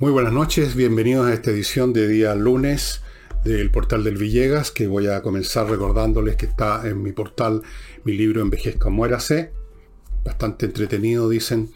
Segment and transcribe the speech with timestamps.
[0.00, 3.00] Muy buenas noches, bienvenidos a esta edición de día lunes
[3.44, 7.62] del portal del Villegas, que voy a comenzar recordándoles que está en mi portal
[8.04, 9.52] mi libro Envejezca Muérase,
[10.24, 11.70] bastante entretenido, dicen.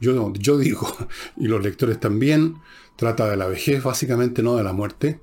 [0.00, 0.86] Yo, yo digo,
[1.36, 2.56] y los lectores también,
[2.96, 5.20] trata de la vejez, básicamente no de la muerte,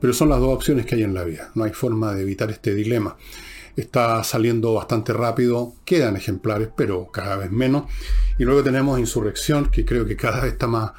[0.00, 1.50] pero son las dos opciones que hay en la vida.
[1.54, 3.16] No hay forma de evitar este dilema.
[3.80, 7.84] Está saliendo bastante rápido, quedan ejemplares, pero cada vez menos.
[8.38, 10.92] Y luego tenemos Insurrección, que creo que cada vez está más,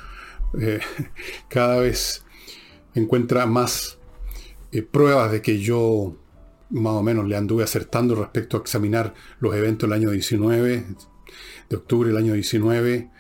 [0.60, 0.80] eh,
[1.48, 2.26] cada vez
[2.96, 4.00] encuentra más
[4.72, 6.18] eh, pruebas de que yo
[6.72, 10.86] más o menos le anduve acertando respecto a examinar los eventos del año 19,
[11.70, 13.12] de octubre del año 19,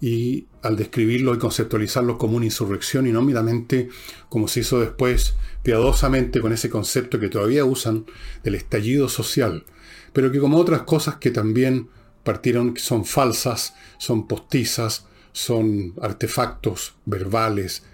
[0.00, 3.88] y al describirlo y conceptualizarlo como una insurrección y no meramente
[4.28, 8.06] como se hizo después piadosamente con ese concepto que todavía usan
[8.42, 9.64] del estallido social,
[10.12, 11.88] pero que como otras cosas que también
[12.24, 17.84] partieron, son falsas, son postizas, son artefactos verbales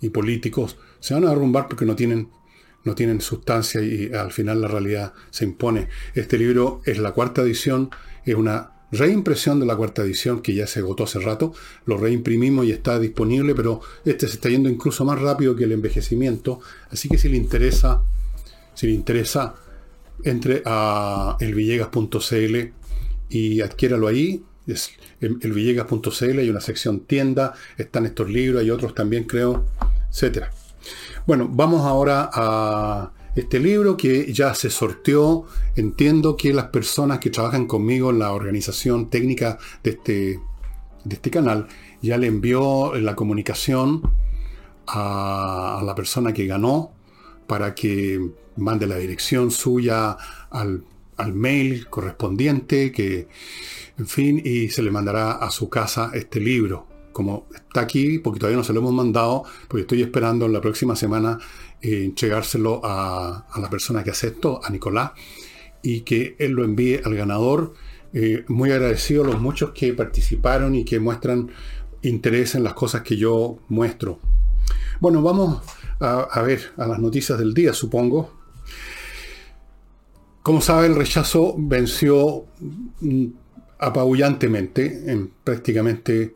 [0.00, 2.30] y políticos, se van a derrumbar porque no tienen,
[2.84, 5.88] no tienen sustancia y al final la realidad se impone.
[6.14, 7.90] Este libro es la cuarta edición,
[8.24, 11.52] es una reimpresión de la cuarta edición que ya se agotó hace rato,
[11.86, 15.72] lo reimprimimos y está disponible, pero este se está yendo incluso más rápido que el
[15.72, 18.02] envejecimiento, así que si le interesa,
[18.74, 19.54] si le interesa,
[20.24, 22.56] entre a elvillegas.cl
[23.28, 24.90] y adquiéralo ahí, es
[25.20, 29.64] elvillegas.cl, hay una sección tienda, están estos libros, hay otros también creo,
[30.10, 30.50] etcétera.
[31.26, 35.44] Bueno, vamos ahora a este libro que ya se sorteó.
[35.76, 40.40] Entiendo que las personas que trabajan conmigo en la organización técnica de este,
[41.04, 41.68] de este canal
[42.02, 44.02] ya le envió la comunicación
[44.86, 46.92] a, la persona que ganó
[47.46, 48.20] para que
[48.56, 50.16] mande la dirección suya
[50.50, 50.82] al,
[51.32, 53.28] mail correspondiente, que,
[53.98, 58.38] en fin, y se le mandará a su casa este libro como está aquí, porque
[58.38, 61.38] todavía no se lo hemos mandado, porque estoy esperando en la próxima semana
[61.86, 65.12] eh, entregárselo a, la persona que acepto, a Nicolás,
[65.84, 67.74] y que él lo envíe al ganador.
[68.12, 71.48] Eh, muy agradecido a los muchos que participaron y que muestran
[72.02, 74.18] interés en las cosas que yo muestro.
[74.98, 75.62] Bueno, vamos
[76.00, 78.32] a, a ver a las noticias del día, supongo.
[80.42, 82.46] Como sabe, el rechazo venció
[83.00, 83.26] mm,
[83.78, 86.34] apabullantemente en prácticamente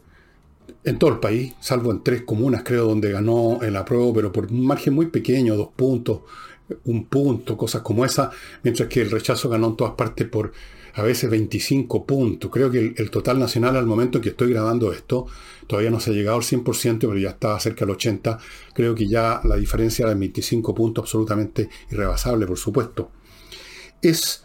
[0.85, 4.47] en todo el país, salvo en tres comunas, creo, donde ganó el apruebo, pero por
[4.47, 6.21] un margen muy pequeño, dos puntos,
[6.85, 8.31] un punto, cosas como esa,
[8.63, 10.53] mientras que el rechazo ganó en todas partes por
[10.95, 12.51] a veces 25 puntos.
[12.51, 15.27] Creo que el, total nacional al momento que estoy grabando esto,
[15.67, 18.39] todavía no se ha llegado al 100%, pero ya está cerca del 80%.
[18.75, 23.11] Creo que ya la diferencia de 25 puntos absolutamente irrebasable, por supuesto.
[24.03, 24.45] Es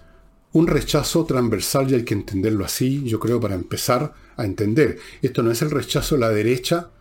[0.55, 4.97] un rechazo transversal y hay que entenderlo así, yo creo, para empezar a entender.
[5.21, 6.91] Esto no es el rechazo de la derecha,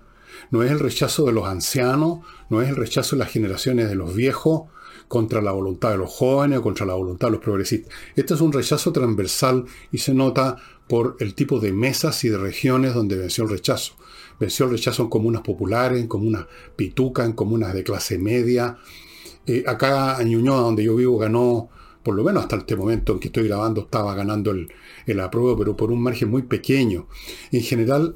[0.51, 2.19] no es el rechazo de los ancianos,
[2.51, 4.63] no es el rechazo de las generaciones de los viejos
[5.07, 7.95] contra la voluntad de los jóvenes o contra la voluntad de los progresistas.
[8.17, 10.57] Esto es un rechazo transversal y se nota
[10.89, 13.95] por el tipo de mesas y de regiones donde venció el rechazo.
[14.41, 18.79] Venció el rechazo en comunas populares, en comunas pituca, en comunas de clase media.
[19.47, 21.71] Eh, acá en Ñuñoa, donde yo vivo, ganó
[22.05, 24.73] por lo menos hasta este momento en que estoy grabando, estaba ganando el,
[25.07, 27.09] el apruebo, pero por un margen muy pequeño.
[27.51, 28.15] En general,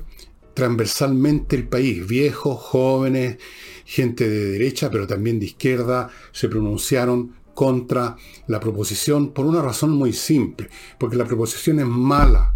[0.55, 3.39] transversalmente el país, viejos, jóvenes,
[3.85, 8.17] gente de derecha, pero también de izquierda, se pronunciaron contra
[8.47, 10.69] la proposición por una razón muy simple,
[10.99, 12.55] porque la proposición es mala.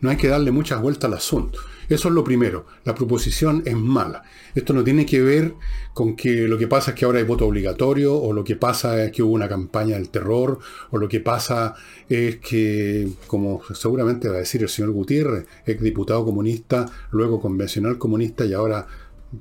[0.00, 1.60] No hay que darle muchas vueltas al asunto.
[1.88, 2.66] Eso es lo primero.
[2.84, 4.22] La proposición es mala.
[4.54, 5.54] Esto no tiene que ver
[5.94, 9.02] con que lo que pasa es que ahora hay voto obligatorio, o lo que pasa
[9.04, 10.58] es que hubo una campaña del terror,
[10.90, 11.74] o lo que pasa
[12.08, 17.98] es que, como seguramente va a decir el señor Gutiérrez, ex diputado comunista, luego convencional
[17.98, 18.86] comunista y ahora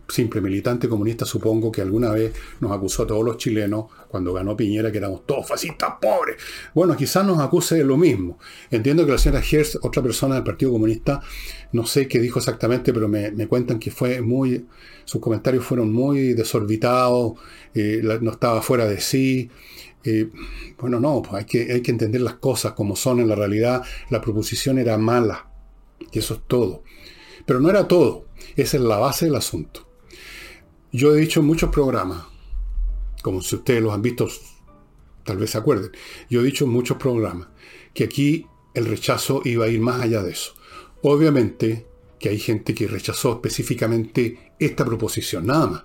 [0.07, 4.55] simple militante comunista, supongo que alguna vez nos acusó a todos los chilenos cuando ganó
[4.55, 6.37] Piñera que éramos todos fascistas pobres.
[6.73, 8.37] Bueno, quizás nos acuse de lo mismo.
[8.69, 11.21] Entiendo que la señora Hertz, otra persona del Partido Comunista,
[11.71, 14.65] no sé qué dijo exactamente, pero me, cuentan que fue muy,
[15.05, 17.33] sus comentarios fueron muy desorbitados,
[17.73, 19.49] eh, no estaba fuera de sí.
[20.03, 20.29] Eh,
[20.77, 23.83] bueno, no, pues hay que, hay que entender las cosas como son en la realidad.
[24.09, 25.49] La proposición era mala,
[26.11, 26.83] y eso es todo.
[27.45, 28.25] Pero no era todo.
[28.55, 29.86] Esa es la base del asunto.
[30.91, 32.23] Yo he dicho en muchos programas,
[33.21, 34.27] como si ustedes los han visto,
[35.23, 35.91] tal vez se acuerden,
[36.29, 37.47] yo he dicho en muchos programas
[37.93, 40.53] que aquí el rechazo iba a ir más allá de eso.
[41.01, 41.87] Obviamente
[42.19, 45.83] que hay gente que rechazó específicamente esta proposición, nada más.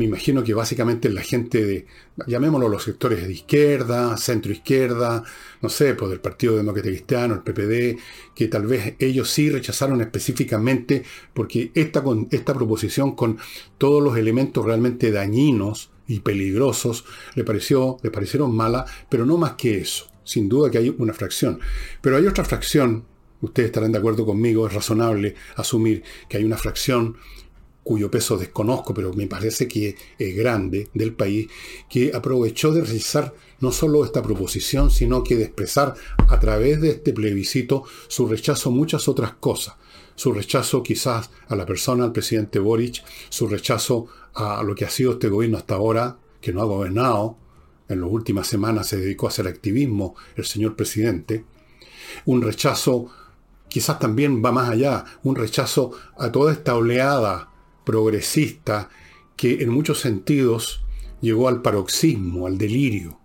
[0.00, 1.86] Me imagino que básicamente la gente de,
[2.26, 5.22] llamémoslo los sectores de izquierda, centro izquierda,
[5.60, 8.00] no sé, pues del Partido Demócrata Cristiano, el PPD,
[8.34, 11.04] que tal vez ellos sí rechazaron específicamente
[11.34, 13.36] porque esta, esta proposición con
[13.76, 17.04] todos los elementos realmente dañinos y peligrosos
[17.34, 20.06] le, pareció, le parecieron mala, pero no más que eso.
[20.24, 21.60] Sin duda que hay una fracción.
[22.00, 23.04] Pero hay otra fracción,
[23.42, 27.18] ustedes estarán de acuerdo conmigo, es razonable asumir que hay una fracción
[27.90, 31.48] cuyo peso desconozco, pero me parece que es grande, del país,
[31.88, 35.94] que aprovechó de realizar no solo esta proposición, sino que de expresar
[36.28, 39.74] a través de este plebiscito su rechazo a muchas otras cosas.
[40.14, 44.90] Su rechazo quizás a la persona, al presidente Boric, su rechazo a lo que ha
[44.90, 47.38] sido este gobierno hasta ahora, que no ha gobernado,
[47.88, 51.44] en las últimas semanas se dedicó a hacer activismo el señor presidente,
[52.24, 53.08] un rechazo,
[53.68, 57.48] quizás también va más allá, un rechazo a toda esta oleada
[57.84, 58.88] progresista
[59.36, 60.84] que en muchos sentidos
[61.20, 63.18] llegó al paroxismo, al delirio,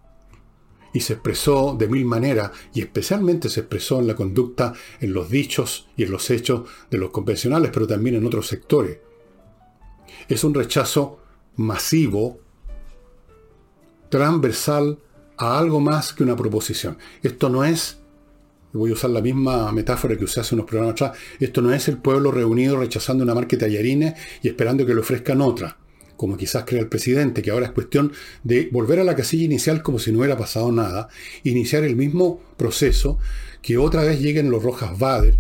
[0.94, 5.30] y se expresó de mil maneras, y especialmente se expresó en la conducta, en los
[5.30, 9.00] dichos y en los hechos de los convencionales, pero también en otros sectores.
[10.30, 11.20] Es un rechazo
[11.58, 12.40] masivo,
[14.10, 15.00] transversal
[15.38, 16.98] a algo más que una proposición.
[17.22, 18.00] Esto no es
[18.78, 21.88] voy a usar la misma metáfora que usé hace unos programas atrás, esto no es
[21.88, 25.78] el pueblo reunido rechazando una marca de tallarines y esperando que le ofrezcan otra,
[26.18, 28.12] como quizás cree el presidente, que ahora es cuestión
[28.44, 31.10] de volver a la casilla inicial como si no hubiera pasado nada,
[31.44, 33.18] iniciar el mismo proceso,
[33.62, 35.38] que otra vez lleguen los Rojas Bader,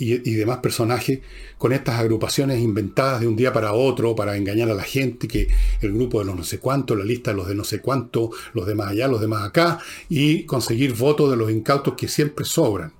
[0.00, 1.20] y, demás personajes
[1.58, 5.48] con estas agrupaciones inventadas de un día para otro para engañar a la gente, que
[5.82, 8.30] el grupo de los no sé cuánto, la lista de los de no sé cuánto,
[8.54, 12.08] los de más allá, los de más acá, y conseguir votos de los incautos que
[12.08, 12.92] siempre sobran.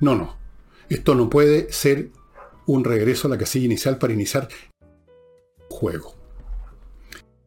[0.00, 0.36] No, no.
[0.88, 2.10] Esto no puede ser
[2.66, 4.48] un regreso a la casilla inicial para iniciar
[5.68, 6.16] juego.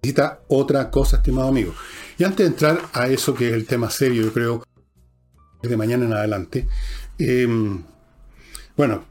[0.01, 1.73] Necesita otra cosa, estimado amigo.
[2.17, 4.63] Y antes de entrar a eso que es el tema serio, yo creo,
[5.61, 6.67] de mañana en adelante,
[7.19, 7.47] eh,
[8.81, 9.05] bueno,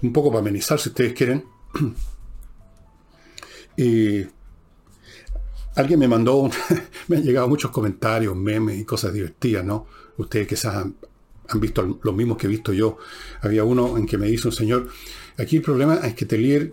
[0.00, 1.44] un poco para amenizar si ustedes quieren.
[3.76, 4.24] y
[5.74, 6.48] alguien me mandó,
[7.08, 9.86] me han llegado muchos comentarios, memes y cosas divertidas, ¿no?
[10.16, 10.96] Ustedes quizás han,
[11.50, 12.96] han visto los mismos que he visto yo.
[13.42, 14.88] Había uno en que me dice un señor,
[15.36, 16.72] aquí el problema es que Telier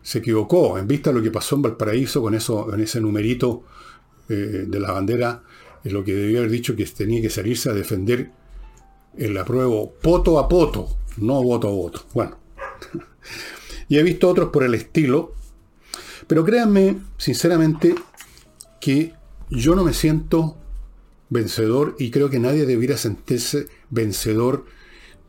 [0.00, 3.64] se equivocó en vista de lo que pasó en Valparaíso con, eso, con ese numerito
[4.28, 5.42] eh, de la bandera,
[5.82, 8.30] es lo que debió haber dicho que tenía que salirse a defender
[9.18, 12.02] el apruebo poto a poto no voto a voto.
[12.12, 12.36] Bueno.
[13.88, 15.32] y he visto otros por el estilo,
[16.26, 17.94] pero créanme, sinceramente,
[18.80, 19.12] que
[19.50, 20.56] yo no me siento
[21.30, 24.66] vencedor y creo que nadie debiera sentirse vencedor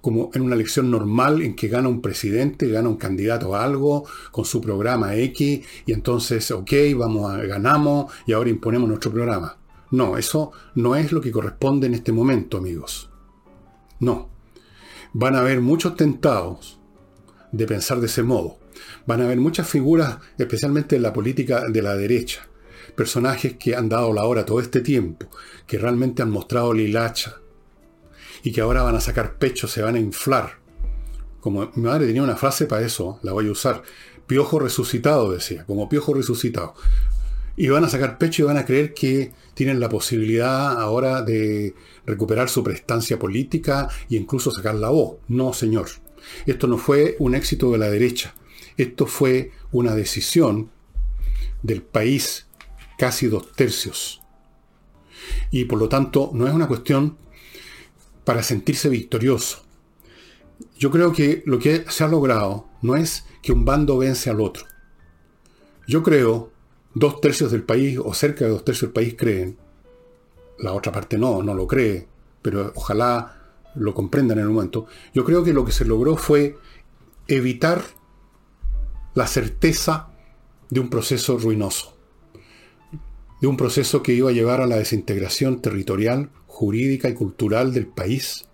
[0.01, 4.05] como en una elección normal en que gana un presidente, gana un candidato a algo
[4.31, 9.57] con su programa X y entonces, ok, vamos a, ganamos y ahora imponemos nuestro programa.
[9.91, 13.09] No, eso no es lo que corresponde en este momento, amigos.
[13.99, 14.34] No
[15.17, 16.77] van a haber muchos tentados
[17.53, 18.59] de pensar de ese modo.
[19.06, 22.50] Van a haber muchas figuras, especialmente en la política de la derecha,
[22.97, 25.27] personajes que han dado la hora todo este tiempo,
[25.65, 27.38] que realmente han mostrado lilacha
[28.44, 30.59] y que ahora van a sacar pecho, se van a inflar.
[31.39, 33.83] Como mi madre tenía una frase para eso, la voy a usar.
[34.27, 36.75] Piojo resucitado, decía, como piojo resucitado.
[37.57, 41.73] Y van a sacar pecho y van a creer que tienen la posibilidad ahora de
[42.05, 45.17] recuperar su prestancia política e incluso sacar la voz.
[45.27, 45.88] No, señor.
[46.45, 48.35] Esto no fue un éxito de la derecha.
[48.77, 50.69] Esto fue una decisión
[51.63, 52.47] del país,
[52.97, 54.21] casi dos tercios.
[55.51, 57.17] Y por lo tanto no es una cuestión
[58.25, 59.63] para sentirse victorioso.
[60.77, 64.41] Yo creo que lo que se ha logrado no es que un bando vence al
[64.41, 64.65] otro.
[65.88, 66.51] Yo creo,
[66.95, 69.57] dos tercios del país o cerca de dos tercios del país creen
[70.57, 72.07] la otra parte no, no lo cree,
[72.41, 73.41] pero ojalá
[73.75, 74.87] lo comprendan en el momento.
[75.13, 76.57] Yo creo que lo que se logró fue
[77.27, 77.83] evitar
[79.13, 80.09] la certeza
[80.69, 81.97] de un proceso ruinoso,
[83.41, 87.87] de un proceso que iba a llevar a la desintegración territorial, jurídica y cultural del
[87.87, 88.45] país,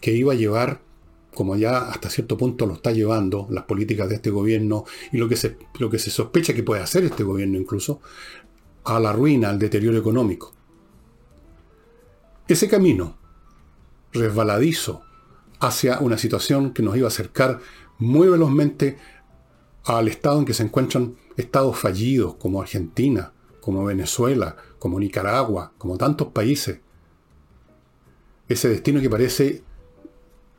[0.00, 0.80] que iba a llevar,
[1.34, 5.28] como ya hasta cierto punto lo está llevando las políticas de este gobierno y lo
[5.28, 8.00] que se, lo que se sospecha que puede hacer este gobierno incluso,
[8.84, 10.52] a la ruina, al deterioro económico.
[12.48, 13.16] Ese camino
[14.12, 15.02] resbaladizo
[15.60, 17.60] hacia una situación que nos iba a acercar
[17.98, 18.98] muy velozmente
[19.84, 25.96] al estado en que se encuentran estados fallidos como Argentina, como Venezuela, como Nicaragua, como
[25.96, 26.80] tantos países.
[28.48, 29.62] Ese destino que parece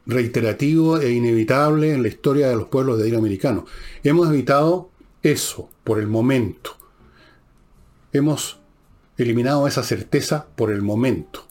[0.05, 3.65] reiterativo e inevitable en la historia de los pueblos de americanos.
[4.03, 4.89] Hemos evitado
[5.22, 6.77] eso por el momento.
[8.12, 8.60] Hemos
[9.17, 11.45] eliminado esa certeza por el momento.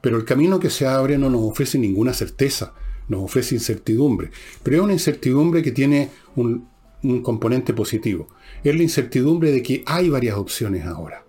[0.00, 2.74] Pero el camino que se abre no nos ofrece ninguna certeza,
[3.08, 4.30] nos ofrece incertidumbre.
[4.62, 6.68] Pero es una incertidumbre que tiene un,
[7.02, 8.28] un componente positivo.
[8.62, 11.24] Es la incertidumbre de que hay varias opciones ahora.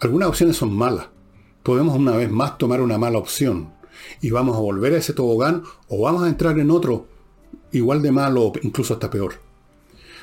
[0.00, 1.08] Algunas opciones son malas.
[1.62, 3.75] Podemos una vez más tomar una mala opción
[4.20, 7.06] y vamos a volver a ese tobogán o vamos a entrar en otro
[7.72, 9.34] igual de malo o incluso hasta peor.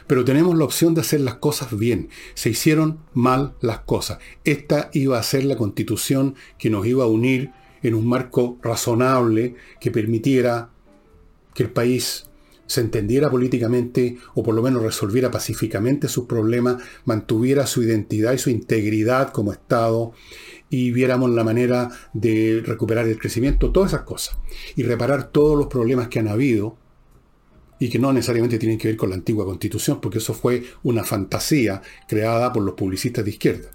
[0.08, 2.10] Pero tenemos la opción de hacer las cosas bien.
[2.34, 4.20] Se hicieron mal las cosas.
[4.44, 7.52] Esta iba a ser la constitución que nos iba a unir
[7.84, 10.70] en un marco razonable que permitiera
[11.54, 12.26] que el país
[12.66, 18.38] se entendiera políticamente o por lo menos resolviera pacíficamente sus problemas, mantuviera su identidad y
[18.38, 20.14] su integridad como Estado
[20.74, 24.40] y viéramos la manera de recuperar el crecimiento, todas esas cosas,
[24.76, 26.78] y reparar todos los problemas que han habido
[27.78, 31.04] y que no necesariamente tienen que ver con la antigua constitución, porque eso fue una
[31.04, 33.70] fantasía creada por los publicistas de izquierda.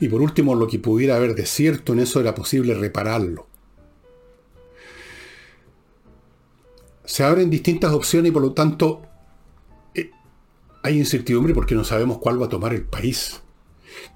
[0.00, 3.46] Y por último, lo que pudiera haber de cierto en eso era posible repararlo.
[7.04, 9.02] Se abren distintas opciones y por lo tanto
[9.94, 10.10] eh,
[10.82, 13.43] hay incertidumbre porque no sabemos cuál va a tomar el país.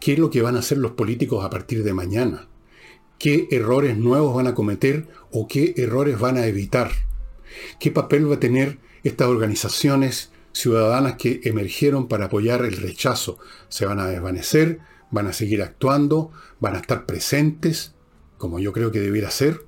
[0.01, 2.49] ¿Qué es lo que van a hacer los políticos a partir de mañana?
[3.19, 6.93] ¿Qué errores nuevos van a cometer o qué errores van a evitar?
[7.81, 13.39] ¿Qué papel va a tener estas organizaciones ciudadanas que emergieron para apoyar el rechazo?
[13.69, 14.81] ¿Se van a desvanecer?
[15.11, 16.31] ¿Van a seguir actuando?
[16.61, 17.95] ¿Van a estar presentes?
[18.37, 19.65] Como yo creo que debiera ser.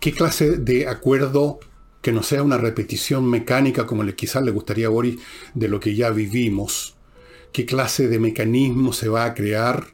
[0.00, 1.60] ¿Qué clase de acuerdo
[2.02, 5.20] que no sea una repetición mecánica como le, quizás le gustaría a Boris
[5.54, 6.96] de lo que ya vivimos?
[7.52, 9.88] ¿Qué clase de mecanismo se va a crear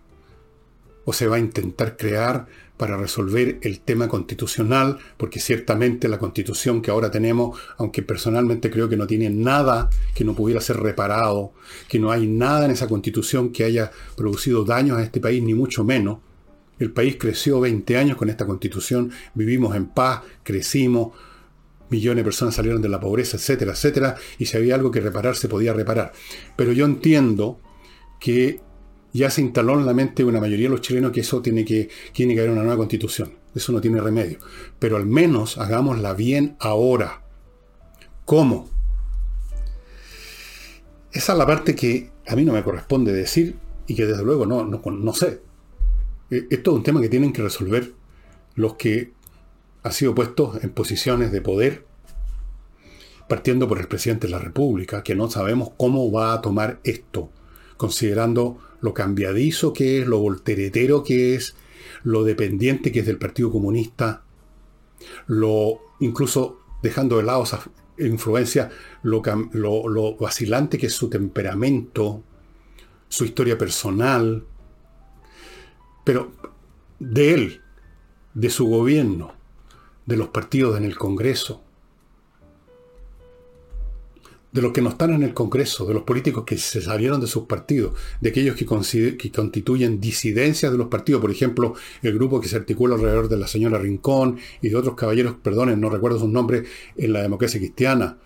[1.04, 2.46] o se va a intentar crear
[2.76, 8.88] para resolver el tema constitucional, porque ciertamente la constitución que ahora tenemos, aunque personalmente creo
[8.88, 11.52] que no tiene nada que no pudiera ser reparado,
[11.88, 15.54] que no hay nada en esa constitución que haya producido daños a este país, ni
[15.54, 16.18] mucho menos.
[16.78, 21.12] El país creció 20 años con esta constitución, vivimos en paz, crecimos,
[21.90, 25.36] millones de personas salieron de la pobreza, etcétera, etcétera, y si había algo que reparar,
[25.36, 26.12] se podía reparar.
[26.56, 27.58] Pero yo entiendo
[28.20, 28.60] que
[29.12, 31.64] ya se instaló en la mente de una mayoría de los chilenos que eso tiene
[31.64, 33.32] que, tiene que haber una nueva constitución.
[33.54, 34.38] Eso no tiene remedio.
[34.78, 37.22] Pero al menos hagámosla bien ahora.
[38.24, 38.68] ¿Cómo?
[41.12, 44.44] Esa es la parte que a mí no me corresponde decir y que desde luego
[44.44, 45.40] no, no, no sé.
[46.30, 47.94] E, esto es un tema que tienen que resolver
[48.54, 49.12] los que
[49.82, 51.86] han sido puestos en posiciones de poder,
[53.28, 57.30] partiendo por el presidente de la República, que no sabemos cómo va a tomar esto,
[57.76, 61.56] considerando lo cambiadizo que es, lo volteretero que es,
[62.02, 64.22] lo dependiente que es del Partido Comunista,
[65.26, 67.62] lo incluso dejando de lado esa
[67.98, 68.70] influencia,
[69.02, 72.22] lo, lo vacilante que es su temperamento,
[73.08, 74.44] su historia personal,
[76.04, 76.32] pero
[76.98, 77.60] de él,
[78.34, 79.37] de su gobierno,
[80.08, 81.62] de los partidos en el Congreso,
[84.50, 87.26] de los que no están en el Congreso, de los políticos que se salieron de
[87.26, 92.48] sus partidos, de aquellos que, constituyen disidencias de los partidos, por ejemplo, el grupo que
[92.48, 96.30] se articula alrededor de la señora Rincón y de otros caballeros, perdonen, no recuerdo sus
[96.30, 98.16] nombres, en la democracia cristiana,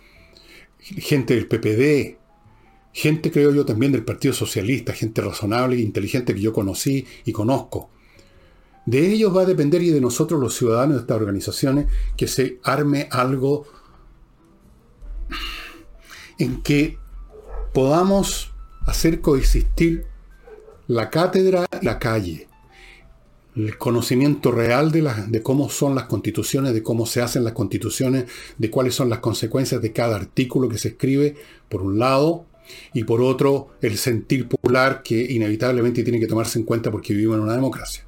[0.79, 2.17] gente del PPD,
[2.93, 7.33] gente creo yo también del Partido Socialista, gente razonable e inteligente que yo conocí y
[7.33, 7.89] conozco.
[8.85, 11.87] De ellos va a depender y de nosotros los ciudadanos de estas organizaciones
[12.17, 13.65] que se arme algo
[16.37, 16.97] en que
[17.73, 18.51] podamos
[18.85, 20.05] hacer coexistir
[20.87, 22.47] la cátedra y la calle,
[23.55, 28.25] el conocimiento real de, de, cómo son las constituciones, de cómo se hacen las constituciones,
[28.57, 31.35] de cuáles son las consecuencias de cada artículo que se escribe,
[31.69, 32.45] por un lado,
[32.93, 37.37] y por otro, el sentir popular que inevitablemente tiene que tomarse en cuenta porque vivimos
[37.37, 38.05] en una democracia.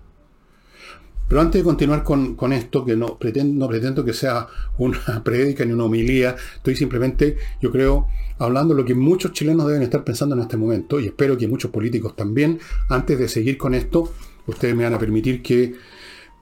[1.28, 5.74] Pero antes de continuar con, esto, que no pretendo, pretendo que sea una prédica ni
[5.74, 10.42] una homilía, estoy simplemente, yo creo, hablando lo que muchos chilenos deben estar pensando en
[10.42, 12.60] este momento, y espero que muchos políticos también.
[12.90, 14.12] Antes de seguir con esto,
[14.46, 15.74] ustedes me van a permitir que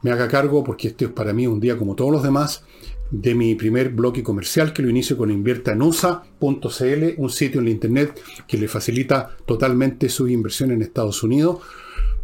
[0.01, 2.65] me haga cargo, porque este es para mí un día como todos los demás,
[3.09, 8.19] de mi primer bloque comercial que lo inicio con inviertaenusa.cl, un sitio en la internet
[8.47, 11.59] que le facilita totalmente su inversión en Estados Unidos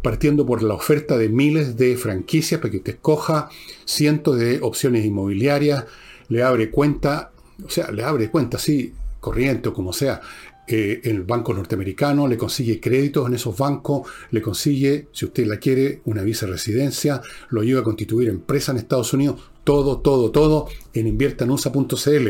[0.02, 3.48] partiendo por la oferta de miles de franquicias para que usted escoja
[3.84, 5.84] cientos de opciones inmobiliarias,
[6.28, 7.32] le abre cuenta,
[7.64, 10.20] o sea, le abre cuenta, sí, corriente o como sea,
[10.66, 15.46] eh, en el banco norteamericano, le consigue créditos en esos bancos, le consigue, si usted
[15.46, 19.98] la quiere, una visa de residencia, lo ayuda a constituir empresa en Estados Unidos, todo,
[19.98, 22.28] todo, todo en inviertanusa.cl.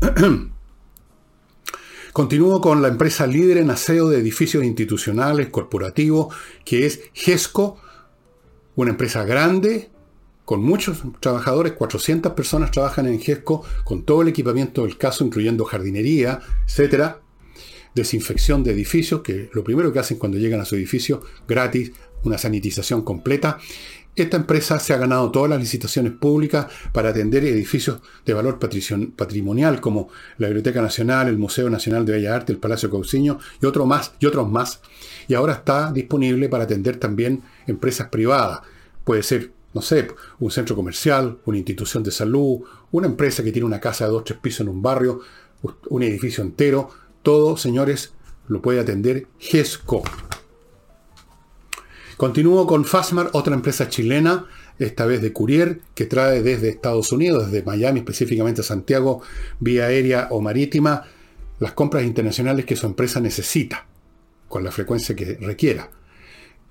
[2.12, 6.34] Continúo con la empresa líder en aseo de edificios institucionales, corporativos,
[6.64, 7.78] que es GESCO,
[8.76, 9.90] una empresa grande,
[10.44, 15.64] con muchos trabajadores, 400 personas trabajan en GESCO, con todo el equipamiento del caso, incluyendo
[15.64, 17.20] jardinería, etcétera,
[17.94, 21.92] desinfección de edificios, que lo primero que hacen cuando llegan a su edificio, gratis,
[22.24, 23.58] una sanitización completa.
[24.22, 29.80] Esta empresa se ha ganado todas las licitaciones públicas para atender edificios de valor patrimonial
[29.80, 30.08] como
[30.38, 34.12] la Biblioteca Nacional, el Museo Nacional de Bellas Artes, el Palacio Cauciño y, otro más,
[34.18, 34.80] y otros más.
[35.28, 38.60] Y ahora está disponible para atender también empresas privadas.
[39.04, 40.08] Puede ser no sé,
[40.40, 42.60] un centro comercial, una institución de salud,
[42.90, 45.20] una empresa que tiene una casa de dos, tres pisos en un barrio,
[45.90, 46.90] un edificio entero,
[47.22, 48.14] todo, señores,
[48.48, 50.02] lo puede atender GESCO.
[52.18, 54.46] Continúo con Fasmar, otra empresa chilena,
[54.80, 59.22] esta vez de courier, que trae desde Estados Unidos, desde Miami, específicamente a Santiago,
[59.60, 61.04] vía aérea o marítima,
[61.60, 63.86] las compras internacionales que su empresa necesita,
[64.48, 65.90] con la frecuencia que requiera.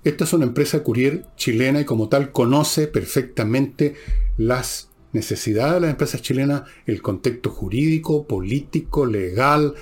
[0.04, 3.94] Esta es una empresa courier chilena y como tal conoce perfectamente
[4.36, 9.72] las necesidades de las empresas chilenas, el contexto jurídico, político, legal,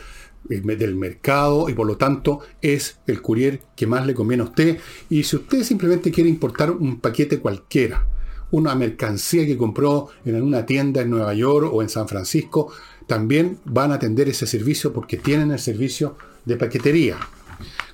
[0.48, 4.78] del mercado y por lo tanto es el courier que más le conviene a usted.
[5.10, 8.06] Y si usted simplemente quiere importar un paquete cualquiera,
[8.50, 12.72] una mercancía que compró en una tienda en Nueva York o en San Francisco,
[13.06, 17.16] también van a atender ese servicio porque tienen el servicio de paquetería.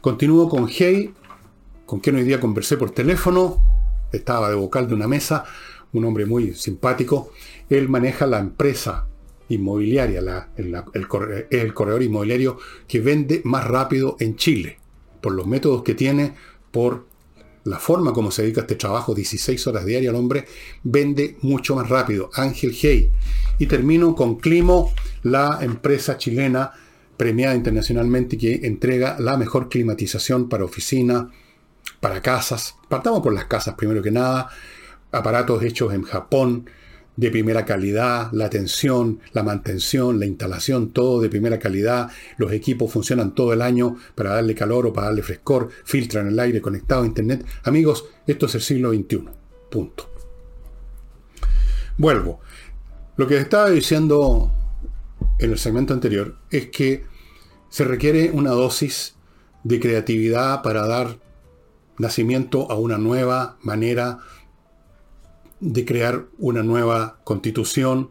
[0.00, 1.14] Continúo con Hey,
[1.87, 3.62] con quien hoy día conversé por teléfono,
[4.12, 5.44] estaba de vocal de una mesa,
[5.92, 7.32] un hombre muy simpático.
[7.68, 9.06] Él maneja la empresa
[9.52, 10.21] inmobiliaria,
[10.56, 10.75] el,
[11.50, 14.78] el corredor inmobiliario que vende más rápido en Chile,
[15.21, 16.35] por los métodos que tiene,
[16.71, 17.06] por
[17.64, 20.47] la forma como se dedica a este trabajo, 16 horas diarias el hombre,
[20.82, 22.30] vende mucho más rápido.
[22.35, 23.11] Ángel Hey.
[23.59, 24.92] Y termino con Climo,
[25.23, 26.73] la empresa chilena
[27.16, 31.30] premiada internacionalmente que entrega la mejor climatización para oficina,
[32.00, 32.75] para casas.
[32.88, 34.49] Partamos por las casas primero que nada.
[35.12, 36.68] Aparatos hechos en Japón
[37.16, 42.11] de primera calidad, la atención, la mantención, la instalación, todo de primera calidad.
[42.38, 46.38] Los equipos funcionan todo el año para darle calor o para darle frescor, filtran el
[46.40, 47.44] aire conectado a Internet.
[47.64, 49.25] Amigos, esto es el siglo XXI.
[49.70, 50.11] Punto.
[51.98, 52.40] Vuelvo.
[53.16, 54.51] Lo que estaba diciendo
[55.38, 57.05] en el segmento anterior es que
[57.68, 59.16] se requiere una dosis
[59.64, 61.18] de creatividad para dar
[61.98, 64.18] nacimiento a una nueva manera
[65.62, 68.11] de crear una nueva constitución,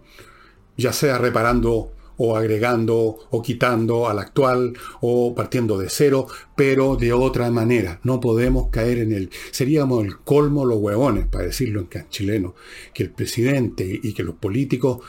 [0.78, 1.92] ya sea reparando
[2.24, 8.00] o agregando o quitando al actual o partiendo de cero, pero de otra manera.
[8.04, 9.32] No podemos caer en el...
[9.52, 12.56] Seríamos el colmo los huevones, para decirlo en chileno,
[12.94, 15.00] que el presidente y que los políticos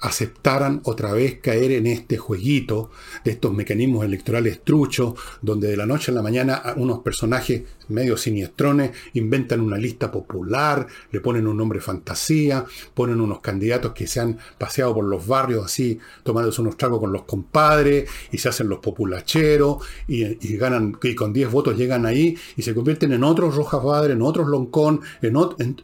[0.00, 2.90] aceptaran otra vez caer en este jueguito
[3.24, 8.16] de estos mecanismos electorales truchos, donde de la noche a la mañana unos personajes medio
[8.16, 14.20] siniestrones inventan una lista popular, le ponen un nombre fantasía, ponen unos candidatos que se
[14.20, 18.68] han paseado por los barrios así, tomándose unos tragos con los compadres, y se hacen
[18.68, 23.56] los populacheros, y, ganan, y con 10 votos llegan ahí, y se convierten en otros
[23.56, 25.36] Rojas Padre, en otros Loncón, en,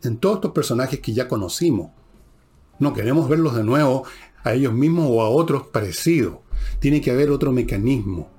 [0.02, 1.90] en todos estos personajes que ya conocimos.
[2.78, 4.04] No queremos verlos de nuevo
[4.44, 6.38] a ellos mismos o a otros parecidos.
[6.78, 8.30] Tiene que haber otro mecanismo.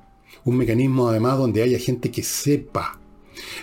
[0.44, 3.00] Un mecanismo además donde haya gente que sepa.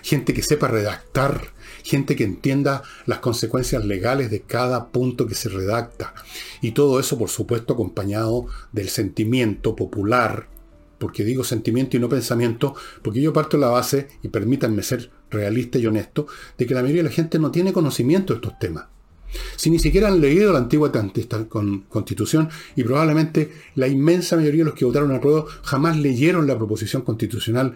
[0.03, 1.53] Gente que sepa redactar.
[1.85, 6.15] Gente que entienda las consecuencias legales de cada punto que se redacta.
[6.61, 10.49] Y todo eso, por supuesto, acompañado del sentimiento popular.
[10.99, 15.11] Porque digo sentimiento y no pensamiento, porque yo parto de la base, y permítanme ser
[15.31, 18.59] realista y honesto, de que la mayoría de la gente no tiene conocimiento de estos
[18.59, 18.87] temas.
[19.57, 20.93] Si ni siquiera han leído la antigua
[21.89, 26.57] constitución y probablemente la inmensa mayoría de los que votaron a prueba jamás leyeron la
[26.57, 27.75] proposición constitucional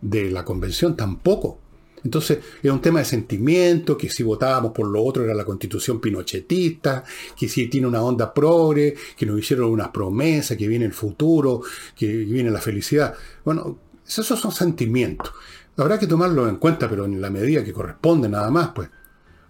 [0.00, 1.58] de la convención tampoco.
[2.04, 6.00] Entonces es un tema de sentimiento, que si votábamos por lo otro era la constitución
[6.00, 7.04] pinochetista,
[7.38, 11.62] que si tiene una onda progre, que nos hicieron unas promesas, que viene el futuro,
[11.96, 13.14] que viene la felicidad.
[13.44, 15.32] Bueno, esos son sentimientos.
[15.76, 18.90] Habrá que tomarlo en cuenta, pero en la medida que corresponde nada más, pues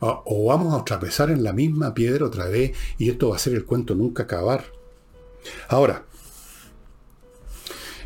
[0.05, 3.55] o vamos a tropezar en la misma piedra otra vez y esto va a ser
[3.55, 4.65] el cuento nunca acabar.
[5.69, 6.05] Ahora,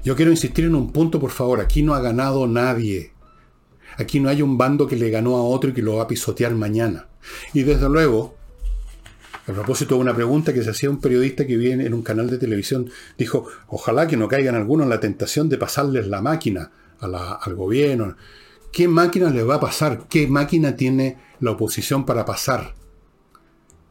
[0.05, 1.61] yo quiero insistir en un punto, por favor.
[1.61, 3.13] Aquí no ha ganado nadie.
[3.97, 6.07] Aquí no hay un bando que le ganó a otro y que lo va a
[6.07, 7.09] pisotear mañana.
[7.55, 8.37] Y desde luego,
[9.47, 12.29] a propósito de una pregunta que se hacía un periodista que viene en un canal
[12.31, 16.71] de televisión, dijo, ojalá que no caigan algunos en la tentación de pasarles la máquina
[17.01, 18.17] al gobierno.
[18.71, 20.07] ¿Qué máquina le va a pasar?
[20.09, 22.75] ¿Qué máquina tiene la oposición para pasar?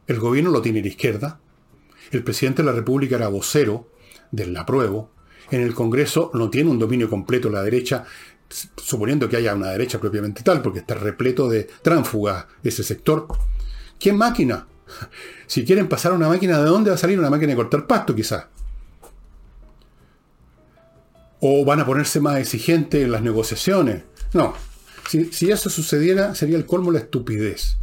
[0.06, 1.40] El gobierno lo tiene la izquierda.
[2.10, 3.88] El presidente de la República era vocero
[4.30, 5.10] del apruebo.
[5.50, 8.04] en el Congreso no tiene un dominio completo la derecha,
[8.76, 13.26] suponiendo que haya una derecha propiamente tal, porque está repleto de tránsfugas ese sector.
[13.98, 14.66] ¿Qué máquina?
[15.48, 17.86] Si quieren pasar a una máquina, ¿de dónde va a salir una máquina de cortar
[17.86, 18.46] pasto quizás?
[21.38, 24.02] ¿O van a ponerse más exigentes en las negociaciones?
[24.32, 24.54] No.
[25.08, 27.78] Si, eso sucediera, sería el colmo la estupidez.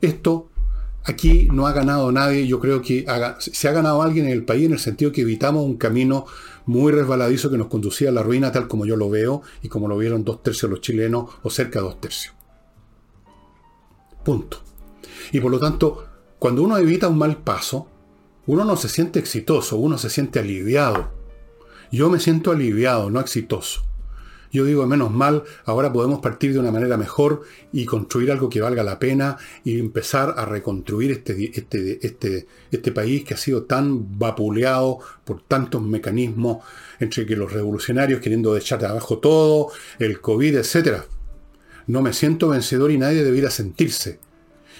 [0.00, 0.48] Esto
[1.04, 3.06] aquí no ha ganado nadie, yo creo que
[3.38, 6.26] se ha ganado alguien en el país en el sentido que evitamos un camino
[6.66, 9.88] muy resbaladizo que nos conducía a la ruina tal como yo lo veo y como
[9.88, 12.34] lo vieron dos tercios los chilenos o cerca de dos tercios.
[14.24, 14.58] Punto.
[15.32, 16.06] Y por lo tanto,
[16.38, 17.88] cuando uno evita un mal paso,
[18.46, 21.12] uno no se siente exitoso, uno se siente aliviado.
[21.92, 23.82] Yo me siento aliviado, no exitoso.
[24.52, 28.60] Yo digo, menos mal, ahora podemos partir de una manera mejor y construir algo que
[28.60, 33.62] valga la pena y empezar a reconstruir este, este, este, este país que ha sido
[33.62, 36.64] tan vapuleado por tantos mecanismos,
[36.98, 39.68] entre que los revolucionarios queriendo echar de abajo todo,
[40.00, 41.02] el COVID, etc.
[41.86, 44.18] No me siento vencedor y nadie debiera sentirse.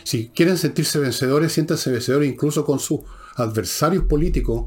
[0.03, 3.01] Si quieren sentirse vencedores, siéntanse vencedores incluso con sus
[3.37, 4.67] adversarios políticos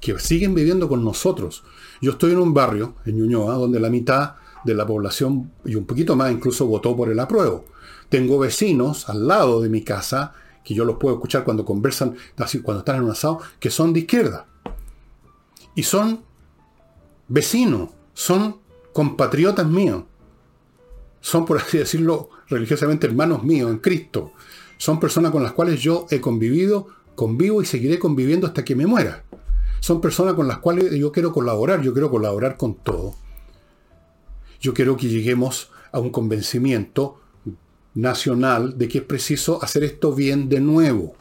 [0.00, 1.64] que siguen viviendo con nosotros.
[2.00, 4.34] Yo estoy en un barrio, en Ñuñoa, donde la mitad
[4.64, 7.64] de la población, y un poquito más incluso, votó por el apruebo.
[8.08, 10.32] Tengo vecinos al lado de mi casa,
[10.64, 13.92] que yo los puedo escuchar cuando conversan, así cuando están en un asado, que son
[13.92, 14.46] de izquierda.
[15.74, 16.22] Y son
[17.28, 18.58] vecinos, son
[18.92, 20.04] compatriotas míos.
[21.20, 24.32] Son, por así decirlo, religiosamente hermanos míos en Cristo.
[24.76, 28.86] Son personas con las cuales yo he convivido, convivo y seguiré conviviendo hasta que me
[28.86, 29.24] muera
[29.80, 33.14] son personas con las cuales yo quiero colaborar, yo quiero colaborar con todo.
[34.60, 37.20] Yo quiero que lleguemos a un convencimiento
[37.94, 41.14] nacional de que es preciso hacer esto bien de nuevo,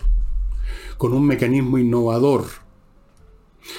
[0.98, 2.46] con un mecanismo innovador,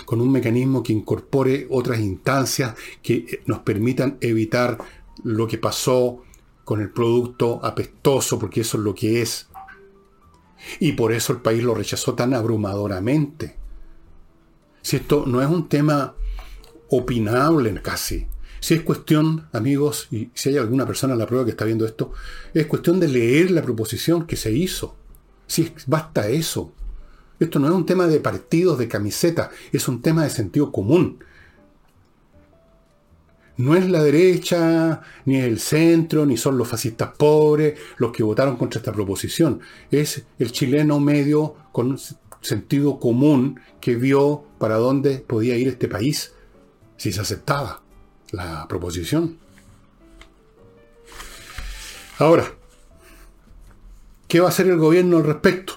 [0.05, 4.79] con un mecanismo que incorpore otras instancias que nos permitan evitar
[5.25, 6.23] lo que pasó
[6.64, 9.49] con el producto apestoso, porque eso es lo que es.
[10.81, 13.57] Y por eso el país lo rechazó tan abrumadoramente.
[14.83, 16.14] Si esto no es un tema
[16.91, 18.27] opinable casi.
[18.61, 21.87] Si es cuestión, amigos, y si hay alguna persona en la prueba que está viendo
[21.87, 22.12] esto,
[22.55, 24.97] es cuestión de leer la proposición que se hizo.
[25.47, 26.73] Si basta eso.
[27.38, 31.23] Esto no es un tema de partidos, de camiseta, es un tema de sentido común.
[33.59, 38.57] No es la derecha, ni el centro, ni son los fascistas pobres los que votaron
[38.57, 39.61] contra esta proposición.
[39.91, 41.99] Es el chileno medio con
[42.40, 46.33] sentido común que vio para dónde podía ir este país
[46.96, 47.83] si se aceptaba
[48.31, 49.38] la proposición.
[52.18, 52.53] Ahora,
[54.27, 55.74] ¿qué va a hacer el gobierno al respecto?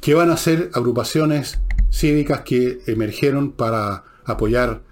[0.00, 4.82] ¿Qué van a hacer agrupaciones cívicas que emergieron para apoyar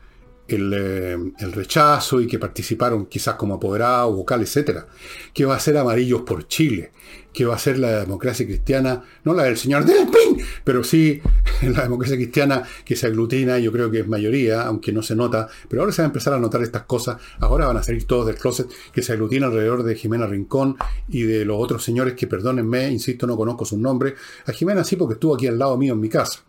[0.49, 4.87] el, eh, el, rechazo y que participaron quizás como apoderados, vocal, etcétera.
[5.33, 6.93] ¿Qué va a hacer Amarillos por Chile?
[7.33, 9.03] ¿Qué va a ser la democracia cristiana?
[9.25, 11.23] No la del señor Del Pin, pero sí
[11.63, 15.49] la democracia cristiana que se aglutina, yo creo que es mayoría, aunque no se nota,
[15.69, 18.27] pero ahora se va a empezar a notar estas cosas, ahora van a salir todos
[18.27, 20.77] del closet, que se aglutina alrededor de Jimena Rincón
[21.09, 24.15] y de los otros señores que, perdónenme, insisto, no conozco su nombre.
[24.47, 26.41] A Jimena sí porque estuvo aquí al lado mío en mi casa,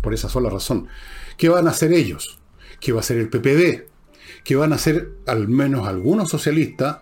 [0.00, 0.86] por esa sola razón.
[1.36, 2.41] ¿Qué van a hacer ellos?
[2.82, 3.86] Que va a ser el PPD,
[4.42, 6.98] que van a ser al menos algunos socialistas,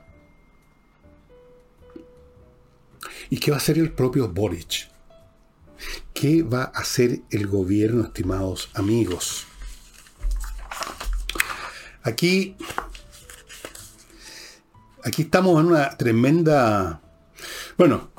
[3.31, 4.91] y que va a ser el propio Boric.
[6.13, 9.47] ¿Qué va a hacer el gobierno, estimados amigos?
[12.03, 12.57] Aquí,
[15.03, 17.01] aquí estamos en una tremenda...
[17.79, 18.11] Bueno,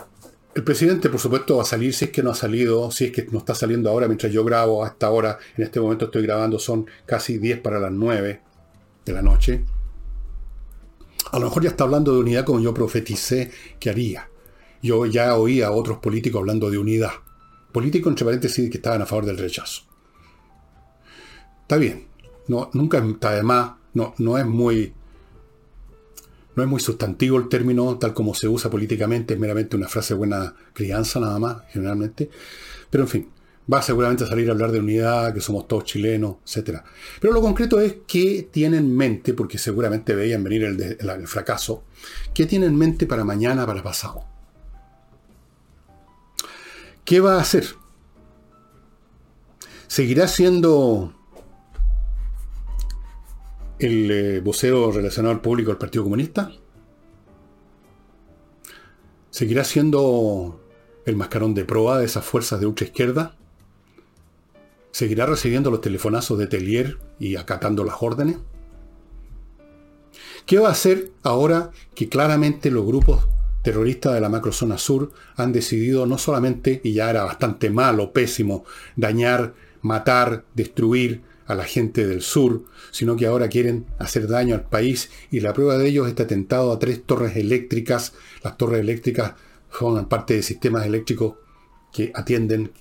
[0.53, 3.11] el presidente, por supuesto, va a salir si es que no ha salido, si es
[3.11, 5.39] que no está saliendo ahora mientras yo grabo hasta ahora.
[5.55, 8.41] En este momento estoy grabando, son casi 10 para las 9
[9.05, 9.63] de la noche.
[11.31, 14.29] A lo mejor ya está hablando de unidad como yo profeticé que haría.
[14.81, 17.11] Yo ya oí a otros políticos hablando de unidad.
[17.71, 19.83] Políticos, entre paréntesis, que estaban a favor del rechazo.
[21.61, 22.07] Está bien.
[22.47, 23.73] No, nunca está de más.
[23.93, 24.93] No, no es muy
[26.55, 30.13] no es muy sustantivo el término tal como se usa políticamente, es meramente una frase
[30.13, 32.29] buena crianza nada más, generalmente.
[32.89, 33.29] Pero en fin,
[33.71, 36.81] va seguramente a salir a hablar de unidad, que somos todos chilenos, etc.
[37.19, 41.83] Pero lo concreto es qué tiene en mente, porque seguramente veían venir el, el fracaso,
[42.33, 44.25] qué tiene en mente para mañana, para pasado.
[47.05, 47.65] ¿Qué va a hacer?
[49.87, 51.13] ¿Seguirá siendo
[53.81, 56.51] el eh, voceo relacionado al público del Partido Comunista?
[59.31, 60.61] ¿Seguirá siendo
[61.05, 63.35] el mascarón de proa de esas fuerzas de ultra izquierda?
[64.91, 68.37] ¿Seguirá recibiendo los telefonazos de Telier y acatando las órdenes?
[70.45, 73.27] ¿Qué va a hacer ahora que claramente los grupos
[73.63, 78.65] terroristas de la macrozona sur han decidido no solamente, y ya era bastante malo, pésimo,
[78.95, 84.63] dañar, matar, destruir a la gente del sur, sino que ahora quieren hacer daño al
[84.63, 88.13] país y la prueba de ello es este atentado a tres torres eléctricas.
[88.43, 89.33] Las torres eléctricas
[89.69, 91.35] forman parte de sistemas eléctricos
[91.91, 92.71] que atienden,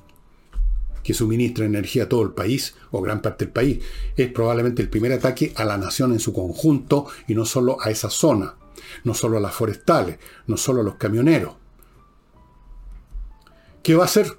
[1.03, 3.83] que suministran energía a todo el país o gran parte del país.
[4.17, 7.91] Es probablemente el primer ataque a la nación en su conjunto y no solo a
[7.91, 8.55] esa zona,
[9.03, 11.55] no solo a las forestales, no solo a los camioneros.
[13.83, 14.39] ¿Qué va a hacer?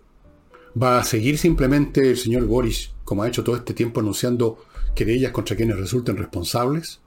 [0.82, 4.63] ¿Va a seguir simplemente el señor Boris, como ha hecho todo este tiempo, anunciando
[4.95, 7.02] querellas contra quienes resulten responsables?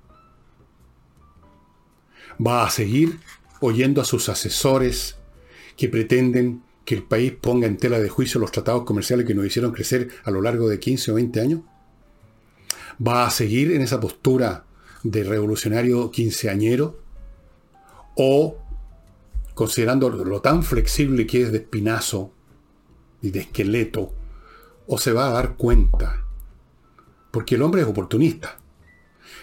[2.46, 3.20] ¿Va a seguir
[3.60, 5.16] oyendo a sus asesores
[5.78, 9.46] que pretenden que el país ponga en tela de juicio los tratados comerciales que nos
[9.46, 11.60] hicieron crecer a lo largo de 15 o 20 años?
[13.00, 14.66] ¿Va a seguir en esa postura
[15.04, 17.00] de revolucionario quinceañero?
[18.14, 18.58] ¿O,
[19.54, 22.30] considerando lo tan flexible que es de espinazo
[23.22, 24.12] y de esqueleto,
[24.86, 26.24] o se va a dar cuenta?
[27.30, 28.58] Porque el hombre es oportunista.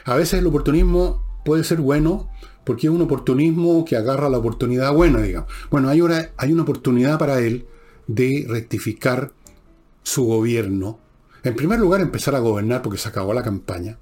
[0.06, 2.30] A veces el oportunismo puede ser bueno
[2.64, 5.52] porque es un oportunismo que agarra la oportunidad buena, digamos.
[5.70, 6.02] Bueno, hay,
[6.38, 7.66] hay una oportunidad para él
[8.08, 9.32] de rectificar
[10.04, 11.00] su gobierno.
[11.44, 13.98] En primer lugar, empezar a gobernar porque se acabó la campaña.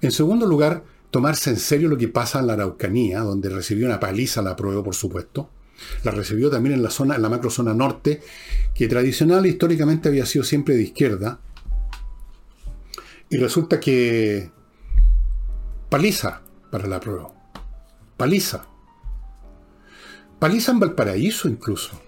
[0.00, 4.00] En segundo lugar, tomarse en serio lo que pasa en la Araucanía, donde recibió una
[4.00, 5.48] paliza la prueba, por supuesto.
[6.02, 8.22] La recibió también en la zona, en la macrozona norte,
[8.74, 11.40] que tradicional históricamente había sido siempre de izquierda.
[13.30, 14.50] Y resulta que
[15.88, 17.32] paliza para la prueba.
[18.16, 18.66] Paliza.
[20.38, 22.00] Paliza en Valparaíso incluso.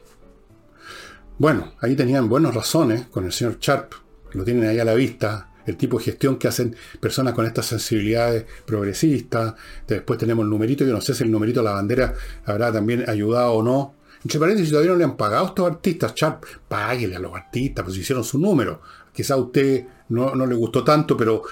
[1.38, 3.92] Bueno, ahí tenían buenas razones con el señor Sharp,
[4.32, 7.66] lo tienen ahí a la vista, el tipo de gestión que hacen personas con estas
[7.66, 9.54] sensibilidades progresistas.
[9.86, 13.08] Después tenemos el numerito, yo no sé si el numerito de la bandera habrá también
[13.08, 13.94] ayudado o no.
[14.22, 17.96] Entre paréntesis, todavía no le han pagado estos artistas, Sharp, páguele a los artistas, pues
[17.96, 18.80] hicieron su número.
[19.12, 21.42] Quizá a usted no, no le gustó tanto, pero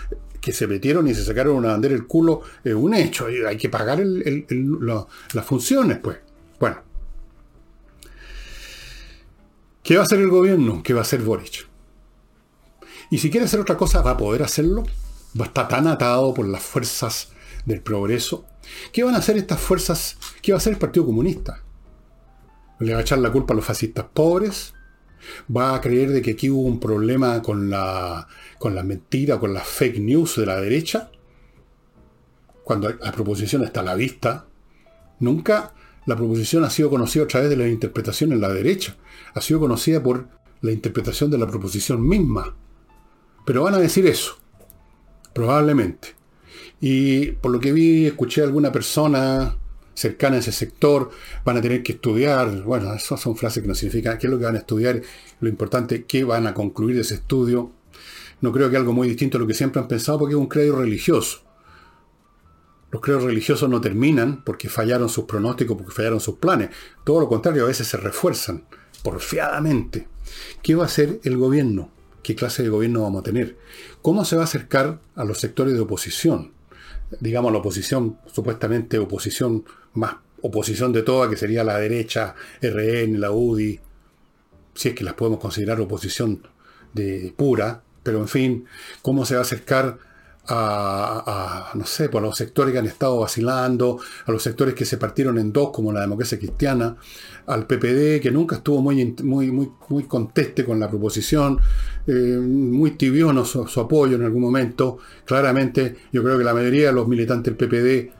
[0.40, 3.26] que se metieron y se sacaron una bandera el culo es un hecho.
[3.46, 6.18] Hay que pagar las funciones, pues.
[6.60, 6.82] Bueno.
[9.82, 10.82] ¿Qué va a hacer el gobierno?
[10.82, 11.66] ¿Qué va a hacer Boric?
[13.10, 14.84] Y si quiere hacer otra cosa, ¿va a poder hacerlo?
[15.38, 17.28] ¿Va a estar tan atado por las fuerzas
[17.64, 18.46] del progreso?
[18.92, 20.16] ¿Qué van a hacer estas fuerzas?
[20.42, 21.62] ¿Qué va a hacer el Partido Comunista?
[22.80, 24.74] ¿Le va a echar la culpa a los fascistas pobres?
[25.54, 28.26] va a creer de que aquí hubo un problema con la,
[28.58, 31.10] con la mentira, con las fake news de la derecha,
[32.62, 34.46] cuando la proposición está a la vista.
[35.20, 35.74] Nunca
[36.06, 38.96] la proposición ha sido conocida a través de la interpretación en la derecha,
[39.34, 40.28] ha sido conocida por
[40.60, 42.56] la interpretación de la proposición misma.
[43.44, 44.38] Pero van a decir eso,
[45.32, 46.14] probablemente.
[46.80, 49.56] Y por lo que vi, escuché a alguna persona
[49.94, 51.10] cercana a ese sector,
[51.44, 54.38] van a tener que estudiar, bueno, esas son frases que no significan qué es lo
[54.38, 55.00] que van a estudiar,
[55.40, 57.70] lo importante, qué van a concluir de ese estudio.
[58.40, 60.48] No creo que algo muy distinto a lo que siempre han pensado porque es un
[60.48, 61.42] credo religioso.
[62.90, 66.70] Los credos religiosos no terminan porque fallaron sus pronósticos, porque fallaron sus planes.
[67.02, 68.66] Todo lo contrario, a veces se refuerzan
[69.02, 70.06] porfiadamente.
[70.62, 71.90] ¿Qué va a hacer el gobierno?
[72.24, 73.56] ¿Qué clase de gobierno vamos a tener?
[74.02, 76.52] ¿Cómo se va a acercar a los sectores de oposición?
[77.20, 83.30] Digamos, la oposición, supuestamente oposición más oposición de toda, que sería la derecha, RN, la
[83.30, 83.80] UDI,
[84.74, 86.46] si es que las podemos considerar oposición
[86.92, 88.66] de pura, pero en fin,
[89.00, 89.98] cómo se va a acercar
[90.46, 94.98] a, no sé, pues los sectores que han estado vacilando, a los sectores que se
[94.98, 96.96] partieron en dos, como la democracia cristiana,
[97.46, 101.58] al PPD, que nunca estuvo muy, muy, muy, muy conteste con la proposición,
[102.06, 104.98] eh, muy tibiono su, su, apoyo en algún momento.
[105.24, 108.12] Claramente, yo creo que la mayoría de los militantes del PPD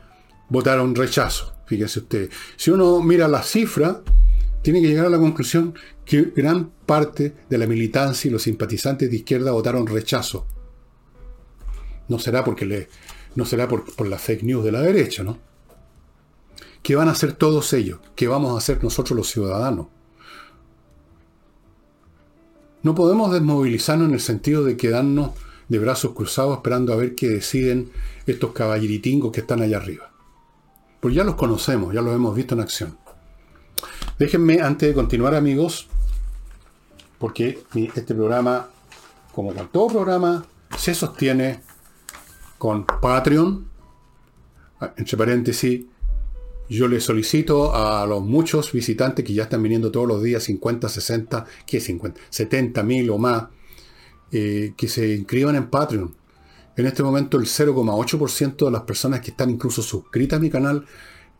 [0.49, 1.53] votaron rechazo.
[1.65, 2.29] Fíjese usted.
[2.55, 4.01] Si uno mira la cifra,
[4.61, 5.73] tiene que llegar a la conclusión
[6.05, 10.47] que gran parte de la militancia y los simpatizantes de izquierda votaron rechazo.
[12.07, 12.89] No será porque le,
[13.35, 15.37] no será por, por la fake news de la derecha, ¿no?
[16.81, 17.99] ¿Qué van a hacer todos ellos?
[18.15, 19.87] ¿Qué vamos a hacer nosotros los ciudadanos?
[22.83, 25.31] No podemos desmovilizarnos en el sentido de quedarnos
[25.67, 27.91] de brazos cruzados esperando a ver qué deciden
[28.27, 30.11] estos caballeritingos que están allá arriba.
[30.99, 32.97] Pues ya los conocemos, ya los hemos visto en acción.
[34.19, 35.87] Déjenme, antes de continuar amigos,
[37.17, 38.69] porque este programa,
[39.33, 40.45] como con todo programa,
[40.77, 41.61] se sostiene
[42.57, 43.67] con Patreon.
[44.97, 45.85] Entre paréntesis,
[46.69, 50.89] yo le solicito a los muchos visitantes que ya están viniendo todos los días, 50,
[50.89, 52.19] 60, ¿qué 50?
[52.29, 53.45] 70 mil o más,
[54.31, 56.15] eh, que se inscriban en Patreon.
[56.77, 60.85] En este momento el 0,8% de las personas que están incluso suscritas a mi canal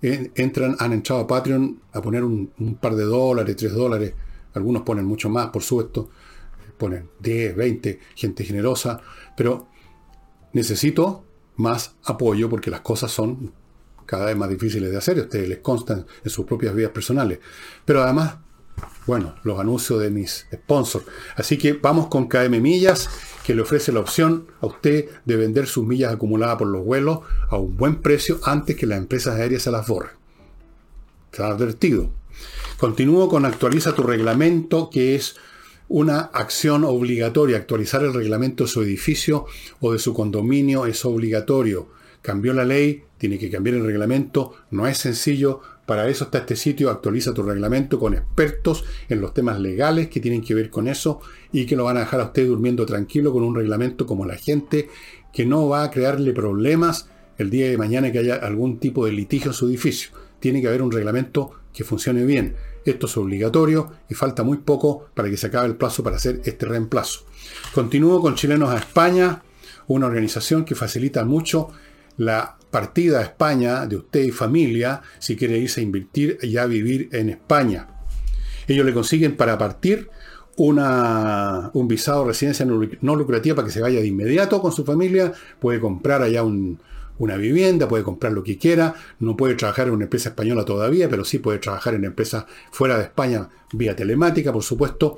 [0.02, 4.14] entran, han entrado a Patreon a poner un, par de dólares, tres dólares.
[4.54, 6.10] Algunos ponen mucho más, por supuesto.
[6.78, 9.02] Ponen 10, 20, gente generosa.
[9.36, 9.68] Pero
[10.56, 11.24] necesito
[11.58, 13.54] más apoyo porque las cosas son
[14.06, 15.20] cada vez más difíciles de hacer.
[15.20, 17.40] Ustedes les constan en sus propias vidas personales.
[17.84, 18.38] Pero además,
[19.06, 21.06] bueno, los anuncios de mis sponsors.
[21.36, 23.10] Así que vamos con KM Millas
[23.44, 27.20] que le ofrece la opción a usted de vender sus millas acumuladas por los vuelos
[27.50, 30.14] a un buen precio antes que las empresas aéreas se las borren.
[31.32, 32.10] Está advertido.
[32.78, 35.36] Continúo con actualiza tu reglamento, que es
[35.88, 37.58] una acción obligatoria.
[37.58, 39.46] Actualizar el reglamento de su edificio
[39.80, 41.88] o de su condominio es obligatorio.
[42.22, 46.56] Cambió la ley, tiene que cambiar el reglamento, no es sencillo, para eso está este
[46.56, 50.88] sitio, actualiza tu reglamento con expertos en los temas legales que tienen que ver con
[50.88, 51.22] eso
[51.52, 54.36] y que lo van a dejar a usted durmiendo tranquilo con un reglamento como la
[54.36, 54.90] gente
[55.32, 59.12] que no va a crearle problemas el día de mañana que haya algún tipo de
[59.12, 60.10] litigio en su edificio.
[60.40, 62.56] Tiene que haber un reglamento que funcione bien.
[62.86, 66.42] Esto es obligatorio y falta muy poco para que se acabe el plazo para hacer
[66.46, 67.22] este reemplazo.
[67.74, 69.42] Continúo con Chilenos a España,
[69.88, 71.70] una organización que facilita mucho
[72.18, 76.66] la partida a España de usted y familia si quiere irse a invertir y a
[76.66, 77.88] vivir en España.
[78.68, 80.10] Ellos le consiguen para partir
[80.58, 84.86] una, un visado de residencia no lucrativa para que se vaya de inmediato con su
[84.86, 86.44] familia, puede comprar allá
[87.18, 91.10] una vivienda, puede comprar lo que quiera, no puede trabajar en una empresa española todavía,
[91.10, 95.18] pero sí puede trabajar en empresas fuera de España vía telemática, por supuesto.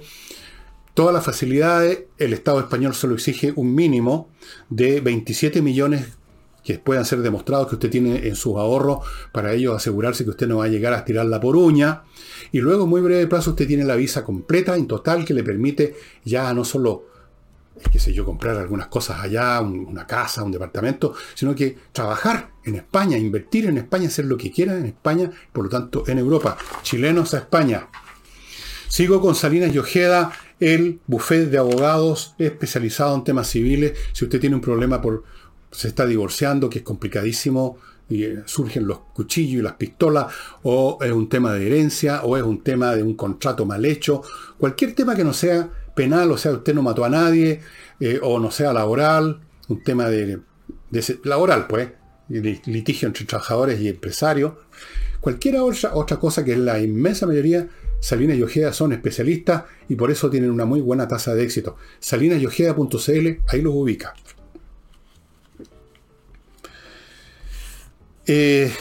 [0.94, 4.30] Todas las facilidades, el Estado español solo exige un mínimo
[4.70, 6.18] de 27 millones
[6.64, 9.00] que puedan ser demostrados que usted tiene en sus ahorros
[9.32, 12.04] para ello asegurarse que usted no va a llegar a tirarla por uña.
[12.52, 15.44] Y luego, en muy breve plazo, usted tiene la visa completa, en total, que le
[15.44, 17.06] permite ya no solo,
[17.92, 22.76] qué sé yo, comprar algunas cosas allá, una casa, un departamento, sino que trabajar en
[22.76, 26.58] España, invertir en España, hacer lo que quiera en España, por lo tanto, en Europa.
[26.82, 27.88] Chilenos a España.
[28.88, 33.98] Sigo con Salinas y Ojeda, el buffet de abogados especializado en temas civiles.
[34.14, 35.24] Si usted tiene un problema por
[35.72, 37.78] se está divorciando, que es complicadísimo,
[38.10, 40.28] y eh, surgen los cuchillos y las pistolas,
[40.64, 44.22] o es un tema de herencia, o es un tema de un contrato mal hecho,
[44.58, 47.60] cualquier tema que no sea penal, o sea, usted no mató a nadie,
[48.00, 50.40] eh, o no sea laboral, un tema de,
[51.24, 51.90] laboral, pues,
[52.30, 54.54] litigio entre trabajadores y empresarios,
[55.20, 57.68] cualquier otra, otra cosa que la inmensa mayoría,
[58.00, 61.78] Salinas y Ojeda son especialistas y por eso tienen una muy buena tasa de éxito.
[62.00, 64.14] salinasyojeda.cl, ahí los ubica.
[68.28, 68.72] Eh,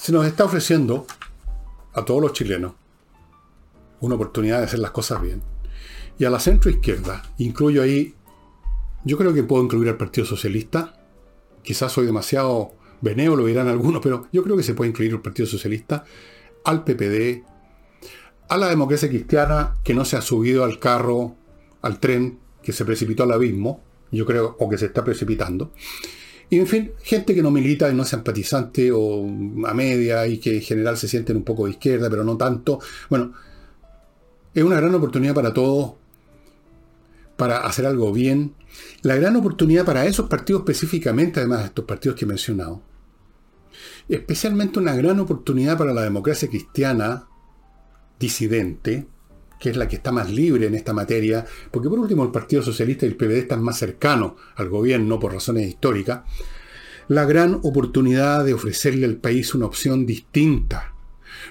[0.00, 1.06] se nos está ofreciendo
[1.92, 2.72] a todos los chilenos
[4.00, 5.42] una oportunidad de hacer las cosas bien.
[6.18, 8.14] Y a la centro izquierda, incluyo ahí,
[9.04, 10.98] yo creo que puedo incluir al Partido Socialista,
[11.62, 15.46] quizás soy demasiado benévolo, dirán algunos, pero yo creo que se puede incluir al Partido
[15.46, 16.04] Socialista,
[16.64, 17.44] al PPD,
[18.48, 21.36] a la democracia cristiana que no se ha subido al carro,
[21.82, 25.72] al tren que se precipitó al abismo, yo creo, o que se está precipitando.
[26.50, 29.24] Y en fin, gente que no milita y no es simpatizante o
[29.66, 32.80] a media y que en general se sienten un poco de izquierda, pero no tanto.
[33.08, 33.32] Bueno,
[34.52, 35.92] es una gran oportunidad para todos
[37.36, 38.54] para hacer algo bien.
[39.00, 42.82] La gran oportunidad para esos partidos específicamente, además de estos partidos que he mencionado.
[44.10, 47.28] Especialmente una gran oportunidad para la democracia cristiana
[48.18, 49.06] disidente,
[49.60, 52.62] que es la que está más libre en esta materia, porque por último el Partido
[52.62, 56.22] Socialista y el PVD están más cercanos al gobierno por razones históricas,
[57.08, 60.94] la gran oportunidad de ofrecerle al país una opción distinta.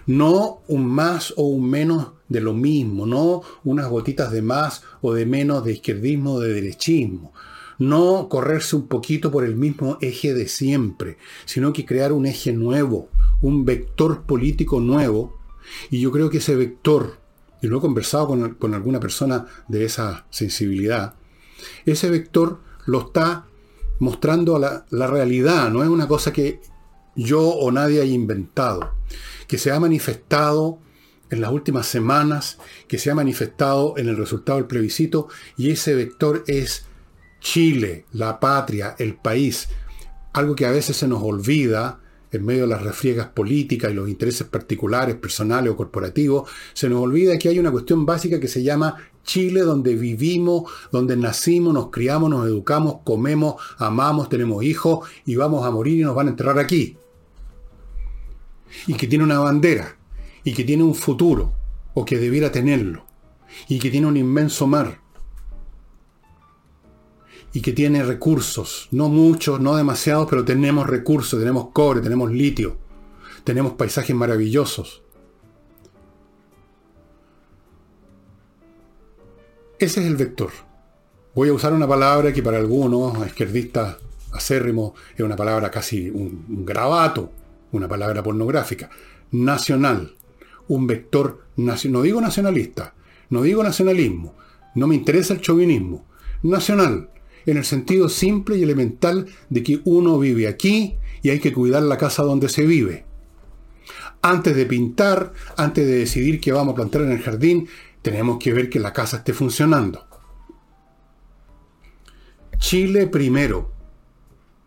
[0.07, 5.13] No un más o un menos de lo mismo, no unas gotitas de más o
[5.13, 7.33] de menos de izquierdismo o de derechismo.
[7.77, 12.53] No correrse un poquito por el mismo eje de siempre, sino que crear un eje
[12.53, 13.09] nuevo,
[13.41, 15.37] un vector político nuevo.
[15.91, 17.18] Y yo creo que ese vector
[17.61, 21.15] y lo he conversado con, alguna persona de esa sensibilidad,
[21.85, 23.45] ese vector lo está
[23.99, 26.61] mostrando a la, la, realidad, no es una cosa que
[27.15, 28.93] yo o nadie haya inventado,
[29.47, 30.79] que se ha manifestado
[31.29, 32.57] en las últimas semanas,
[32.87, 36.85] que se ha manifestado en el resultado del plebiscito, y ese vector es
[37.39, 39.69] Chile, la patria, el país,
[40.33, 41.99] algo que a veces se nos olvida
[42.31, 47.01] en medio de las refriegas políticas y los intereses particulares, personales o corporativos, se nos
[47.01, 51.89] olvida que hay una cuestión básica que se llama Chile, donde vivimos, donde nacimos, nos
[51.89, 56.29] criamos, nos educamos, comemos, amamos, tenemos hijos y vamos a morir y nos van a
[56.31, 56.97] enterrar aquí.
[58.87, 59.95] Y que tiene una bandera.
[60.43, 61.53] y que tiene un futuro,
[61.93, 63.05] o que debiera tenerlo,
[63.67, 64.99] y que tiene un inmenso mar,
[67.53, 72.77] y que tiene recursos, no muchos, no demasiados, pero tenemos recursos, tenemos cobre, tenemos litio,
[73.43, 75.01] tenemos paisajes maravillosos.
[79.79, 80.51] Ese es el vector.
[81.33, 83.97] Voy a usar una palabra que para algunos izquierdistas
[84.31, 87.31] acérrimos es una palabra casi un, un gravato,
[87.71, 88.89] una palabra pornográfica.
[89.31, 90.15] Nacional.
[90.67, 92.93] Un vector, no digo nacionalista,
[93.31, 94.35] no digo nacionalismo,
[94.75, 96.05] no me interesa el chauvinismo.
[96.43, 97.09] Nacional
[97.45, 101.83] en el sentido simple y elemental de que uno vive aquí y hay que cuidar
[101.83, 103.05] la casa donde se vive.
[104.21, 107.67] Antes de pintar, antes de decidir qué vamos a plantar en el jardín,
[108.01, 110.05] tenemos que ver que la casa esté funcionando.
[112.57, 113.71] Chile primero.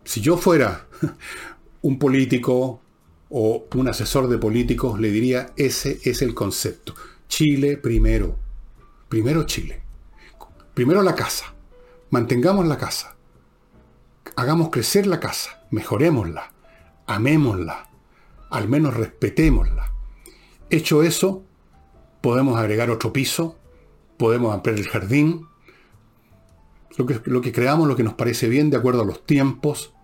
[0.05, 0.89] Si yo fuera
[1.83, 2.81] un político
[3.29, 6.95] o un asesor de políticos, le diría, ese es el concepto.
[7.29, 8.39] Chile primero.
[9.09, 9.83] Primero Chile.
[10.75, 11.52] Primero la casa.
[12.13, 13.17] Mantengamos la casa.
[14.37, 15.65] Hagamos crecer la casa.
[15.71, 16.53] Mejorémosla.
[17.07, 17.89] Amémosla.
[18.51, 19.95] Al menos respetémosla.
[20.69, 21.43] Hecho eso,
[22.21, 23.57] podemos agregar otro piso,
[24.19, 25.47] podemos ampliar el jardín,
[26.99, 29.95] lo que, lo que creamos, lo que nos parece bien de acuerdo a los tiempos,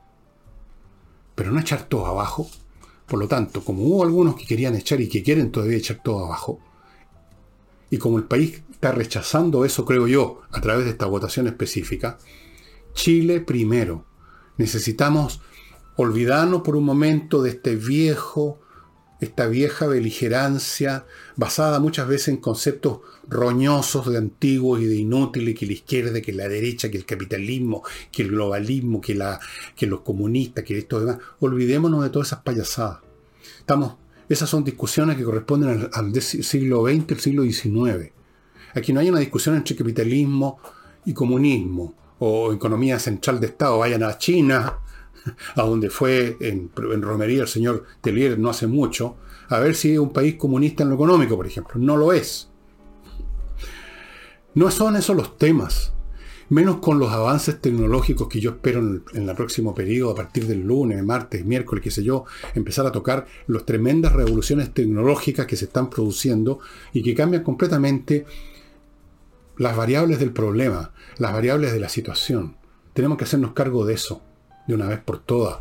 [1.35, 2.49] pero no echar todo abajo.
[3.07, 6.25] Por lo tanto, como hubo algunos que querían echar y que quieren todavía echar todo
[6.25, 6.59] abajo,
[7.91, 12.17] y como el país está rechazando eso, creo yo, a través de esta votación específica.
[12.95, 14.05] Chile primero.
[14.57, 15.41] Necesitamos
[15.97, 18.61] olvidarnos por un momento de este viejo,
[19.21, 25.67] esta vieja beligerancia, basada muchas veces en conceptos roñosos de antiguos y de inútiles, que
[25.67, 29.41] la izquierda, que la derecha, que el capitalismo, que el globalismo, que, la,
[29.75, 31.19] que los comunistas, que esto demás.
[31.41, 33.01] Olvidémonos de todas esas payasadas.
[33.59, 33.97] Estamos,
[34.29, 38.18] esas son discusiones que corresponden al, siglo XX, el siglo XIX.
[38.79, 40.59] Aquí no hay una discusión entre capitalismo
[41.05, 43.79] y comunismo o economía central de Estado.
[43.79, 44.79] Vayan a China,
[45.57, 49.17] a donde fue en, romería el señor Tellier no hace mucho,
[49.49, 51.81] a ver si es un país comunista en lo económico, por ejemplo.
[51.81, 52.49] No lo es.
[54.55, 55.93] No son esos los temas.
[56.51, 60.63] Menos con los avances tecnológicos que yo espero en el, próximo periodo, a partir del
[60.63, 62.25] lunes, martes, miércoles, qué sé yo,
[62.55, 66.61] empezar a tocar las tremendas revoluciones tecnológicas que se están produciendo
[66.95, 68.25] y que cambian completamente
[69.59, 72.57] las variables del problema, las variables de la situación.
[72.95, 74.23] Tenemos que hacernos cargo de eso,
[74.67, 75.59] de una vez por todas.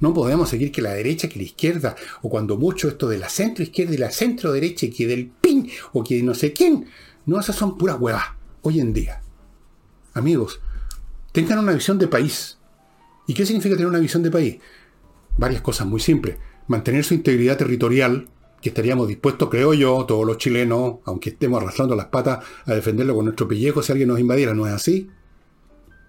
[0.00, 3.28] No podemos seguir que la derecha, que la izquierda, o cuando mucho esto de la
[3.28, 6.86] centro izquierda y la centro derecha, y que del PIN, o que no sé quién.
[7.26, 8.24] No, esas son puras huevas,
[8.62, 9.22] hoy en día.
[10.12, 10.60] Amigos,
[11.32, 12.58] tengan una visión de país.
[13.26, 14.58] ¿Y qué significa tener una visión de país?
[15.38, 16.36] Varias cosas muy simples.
[16.68, 18.28] Mantener su integridad territorial,
[18.64, 23.14] que estaríamos dispuestos, creo yo, todos los chilenos, aunque estemos arrastrando las patas, a defenderlo
[23.14, 25.10] con nuestro pellejo si alguien nos invadiera, ¿no es así?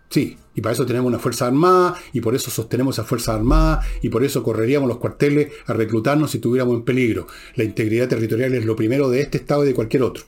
[0.09, 3.81] Sí, y para eso tenemos una fuerza armada, y por eso sostenemos esa fuerza armada,
[4.01, 7.27] y por eso correríamos los cuarteles a reclutarnos si estuviéramos en peligro.
[7.55, 10.23] La integridad territorial es lo primero de este Estado y de cualquier otro.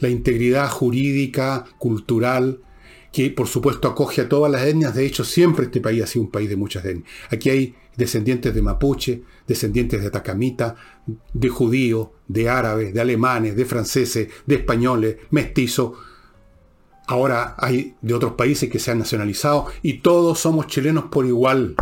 [0.00, 2.60] La integridad jurídica, cultural,
[3.12, 6.24] que por supuesto acoge a todas las etnias, de hecho siempre este país ha sido
[6.24, 7.06] un país de muchas etnias.
[7.30, 10.76] Aquí hay descendientes de mapuche, descendientes de atacamita,
[11.32, 15.92] de judíos, de árabes, de alemanes, de franceses, de españoles, mestizos.
[17.06, 21.74] Ahora hay de otros países que se han nacionalizado y todos somos chilenos por igual.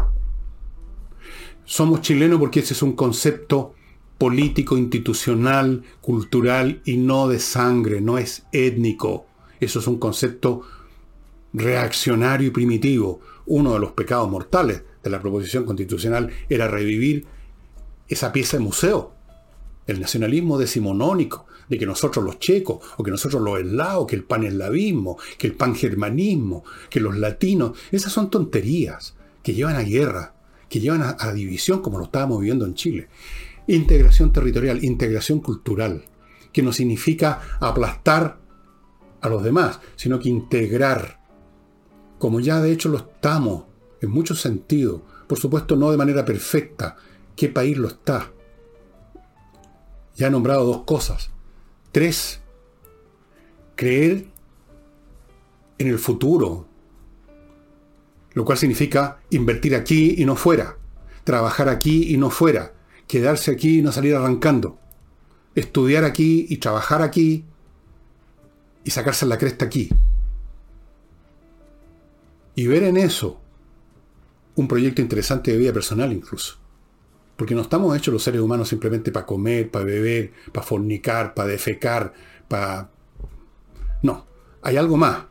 [1.64, 3.74] Somos chilenos porque ese es un concepto
[4.18, 9.26] político, institucional, cultural y no de sangre, no es étnico.
[9.60, 10.62] Eso es un concepto
[11.52, 13.20] reaccionario y primitivo.
[13.46, 17.26] Uno de los pecados mortales de la proposición constitucional era revivir
[18.08, 19.14] esa pieza de museo,
[19.86, 24.24] el nacionalismo decimonónico, de que nosotros los checos, o que nosotros los eslavos, que el
[24.24, 30.34] paneslavismo, que el pangermanismo, que los latinos, esas son tonterías que llevan a guerra,
[30.68, 33.08] que llevan a, división como lo estábamos viviendo en Chile.
[33.68, 36.04] Integración territorial, integración cultural,
[36.52, 38.40] que no significa aplastar
[39.20, 41.19] a los demás, sino que integrar,
[42.20, 43.64] como ya de hecho lo estamos
[44.02, 46.96] en muchos sentidos, por supuesto no de manera perfecta,
[47.34, 48.30] qué país lo está.
[50.16, 51.30] Ya he nombrado dos cosas.
[51.92, 52.40] Tres,
[53.74, 54.26] creer
[55.78, 56.66] en el futuro,
[58.34, 60.76] lo cual significa invertir aquí y no fuera,
[61.24, 62.74] trabajar aquí y no fuera,
[63.08, 64.78] quedarse aquí y no salir arrancando,
[65.54, 67.46] estudiar aquí y trabajar aquí
[68.84, 69.88] y sacarse la cresta aquí.
[72.54, 73.40] Y ver en eso
[74.56, 76.58] un proyecto interesante de vida personal incluso.
[77.36, 81.48] Porque no estamos hechos los seres humanos simplemente para comer, para beber, para fornicar, para
[81.48, 82.12] defecar,
[82.48, 82.90] para...
[84.02, 84.26] No,
[84.62, 85.24] hay algo más.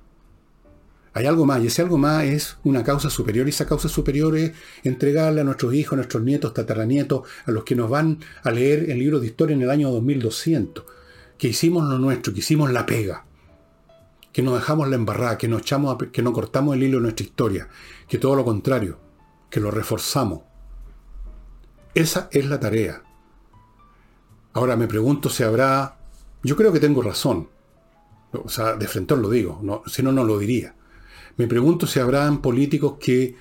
[1.14, 4.38] Hay algo más, y ese algo más es una causa superior, y esa causa superior
[4.38, 4.54] es
[4.84, 8.90] entregarle a nuestros hijos, a nuestros nietos, tataranietos, a los que nos van a leer
[8.90, 10.86] el libro de historia en el año 2200,
[11.38, 13.26] que hicimos lo nuestro, que hicimos la pega,
[14.32, 17.26] que nos dejamos la embarrada, que nos echamos, que no cortamos el hilo de nuestra
[17.26, 17.70] historia,
[18.08, 19.00] que todo lo contrario,
[19.50, 20.42] que lo reforzamos.
[21.94, 23.04] Esa es la tarea.
[24.54, 25.98] Ahora me pregunto si habrá,
[26.44, 27.50] yo creo que tengo razón,
[28.32, 30.76] o sea, de frente lo digo, no, si no, no lo diría
[31.40, 33.34] me pregunto si habrán políticos que,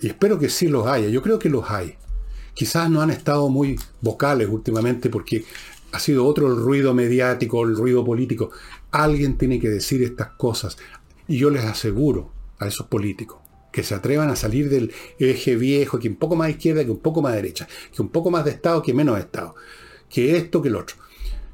[0.00, 1.96] y espero que sí los haya, yo creo que los hay.
[2.54, 5.44] Quizás no han estado muy vocales últimamente porque
[5.90, 8.52] ha sido otro el ruido mediático, el ruido político.
[8.90, 10.76] Alguien tiene que decir estas cosas.
[11.26, 13.38] Y yo les aseguro a esos políticos
[13.72, 16.98] que se atrevan a salir del eje viejo, que un poco más izquierda, que un
[16.98, 19.54] poco más derecha, que un poco más de Estado, que menos de Estado,
[20.08, 20.96] que esto, que el otro.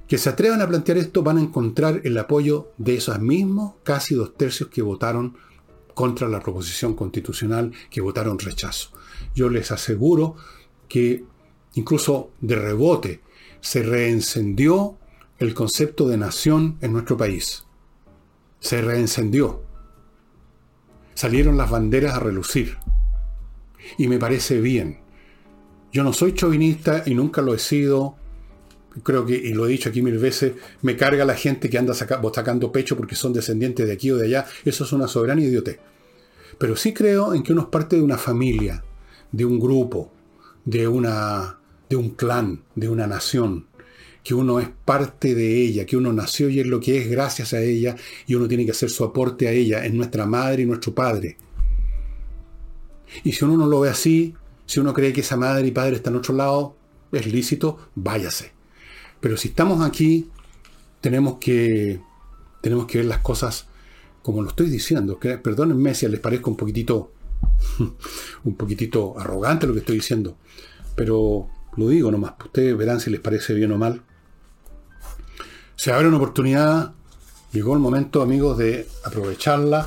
[0.06, 4.14] Que se atrevan a plantear esto van a encontrar el apoyo de esos mismos casi
[4.14, 5.36] dos tercios que votaron
[5.94, 8.90] contra la proposición constitucional que votaron rechazo.
[9.34, 10.36] Yo les aseguro
[10.88, 11.24] que
[11.74, 13.20] incluso de rebote
[13.60, 14.98] se reencendió
[15.38, 17.64] el concepto de nación en nuestro país.
[18.60, 19.62] Se reencendió.
[21.14, 22.78] Salieron las banderas a relucir.
[23.98, 25.00] Y me parece bien.
[25.92, 28.16] Yo no soy chauvinista y nunca lo he sido.
[29.02, 31.94] Creo que, y lo he dicho aquí mil veces, me carga la gente que anda
[31.94, 34.46] sacando pecho porque son descendientes de aquí o de allá.
[34.64, 35.80] Eso es una soberana idiotez.
[36.58, 38.84] Pero sí creo en que uno es parte de una familia,
[39.32, 40.12] de un grupo,
[40.64, 41.58] de, una,
[41.90, 43.66] de un clan, de una nación,
[44.24, 47.52] que uno es parte de ella, que uno nació y es lo que es gracias
[47.52, 47.94] a ella
[48.26, 51.36] y uno tiene que hacer su aporte a ella, es nuestra madre y nuestro padre.
[53.22, 55.96] Y si uno no lo ve así, si uno cree que esa madre y padre
[55.96, 56.74] están en otro lado,
[57.12, 58.52] es lícito, váyase.
[59.20, 60.30] Pero si estamos aquí,
[61.02, 62.00] tenemos que,
[62.62, 63.66] tenemos que ver las cosas
[64.22, 67.12] como lo estoy diciendo, que perdónenme si les parezco un poquitito,
[68.44, 70.38] un poquitito arrogante lo que estoy diciendo,
[70.96, 74.02] pero lo digo nomás, ustedes verán si les parece bien o mal.
[75.76, 76.92] Se abre una oportunidad,
[77.52, 79.86] llegó el momento, amigos, de aprovecharla.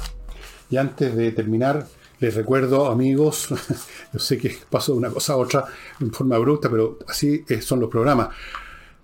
[0.70, 1.88] Y antes de terminar,
[2.20, 3.48] les recuerdo, amigos,
[4.14, 5.66] yo sé que paso de una cosa a otra
[6.00, 8.30] en forma abrupta, pero así son los programas.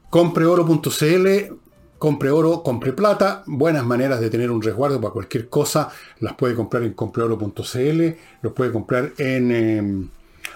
[0.10, 1.28] Compreoro.cl
[2.04, 2.62] compre oro,
[2.98, 8.02] plata, buenas maneras de tener un resguardo para cualquier cosa, las puede comprar en compreoro.cl,
[8.42, 10.10] los puede comprar en em,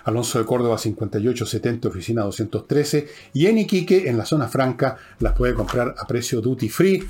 [0.08, 5.54] Alonso de Córdoba 5870, oficina 213, y en Iquique, en la zona franca, las puede
[5.54, 7.06] comprar a precio duty free.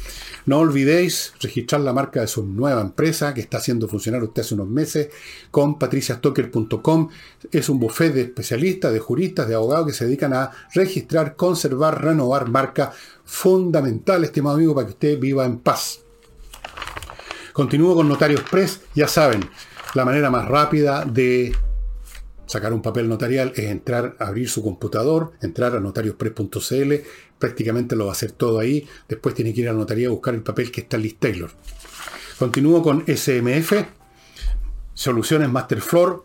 [0.47, 4.55] No olvidéis registrar la marca de su nueva empresa que está haciendo funcionar usted hace
[4.55, 5.09] unos meses
[5.51, 7.09] con patriciastocker.com.
[7.51, 12.03] Es un buffet de especialistas, de juristas, de abogados que se dedican a registrar, conservar,
[12.03, 12.91] renovar marca
[13.23, 15.99] fundamental, estimado amigo, para que usted viva en paz.
[17.53, 18.81] Continúo con Notarios Press.
[18.95, 19.41] Ya saben,
[19.93, 21.55] la manera más rápida de
[22.47, 26.93] sacar un papel notarial es entrar, abrir su computador, entrar a notariospress.cl,
[27.37, 28.87] prácticamente lo va a hacer todo ahí.
[29.07, 31.17] Después tiene que ir a la notaría a buscar el papel que está en Liz
[31.19, 31.51] Taylor.
[32.39, 33.73] Continúo con SMF,
[34.93, 36.23] Soluciones Masterfloor,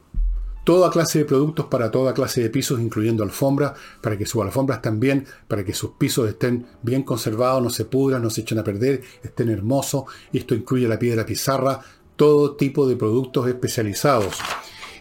[0.65, 4.81] toda clase de productos para toda clase de pisos, incluyendo alfombras, para que sus alfombras
[4.81, 8.65] también, para que sus pisos estén bien conservados, no se pudran, no se echen a
[8.65, 10.05] perder, estén hermosos.
[10.33, 11.81] Esto incluye la piedra pizarra,
[12.17, 14.37] todo tipo de productos especializados.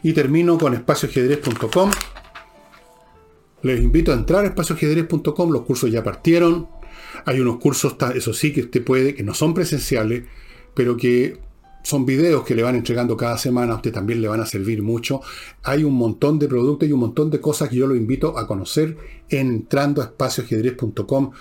[0.03, 1.91] Y termino con espacioajedrez.com.
[3.63, 6.67] Les invito a entrar a espacioajedrez.com, los cursos ya partieron.
[7.25, 10.23] Hay unos cursos, eso sí, que usted puede, que no son presenciales,
[10.73, 11.39] pero que
[11.83, 14.81] son videos que le van entregando cada semana, a usted también le van a servir
[14.81, 15.21] mucho.
[15.63, 18.47] Hay un montón de productos y un montón de cosas que yo lo invito a
[18.47, 18.97] conocer
[19.29, 21.31] entrando a espacioajedrez.com.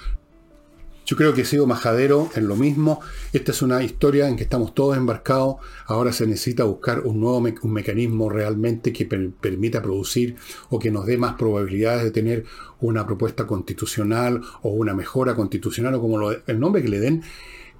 [1.10, 3.00] Yo creo que he sido majadero en lo mismo.
[3.32, 5.56] Esta es una historia en que estamos todos embarcados.
[5.86, 10.36] Ahora se necesita buscar un nuevo un mecanismo realmente que permita producir
[10.68, 12.44] o que nos dé más probabilidades de tener
[12.78, 17.24] una propuesta constitucional o una mejora constitucional o como el nombre que le den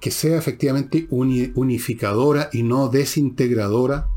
[0.01, 4.09] que sea efectivamente unificadora y no desintegradora,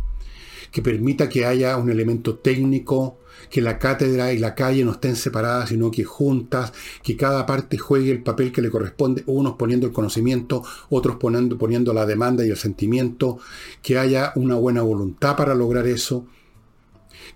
[0.73, 3.21] que permita que haya un elemento técnico,
[3.51, 6.73] que la cátedra y la calle no estén separadas, sino que juntas,
[7.03, 11.59] que cada parte juegue el papel que le corresponde, unos poniendo el conocimiento, otros poniendo,
[11.59, 13.39] poniendo la demanda y el sentimiento,
[13.83, 16.27] que haya una buena voluntad para lograr eso,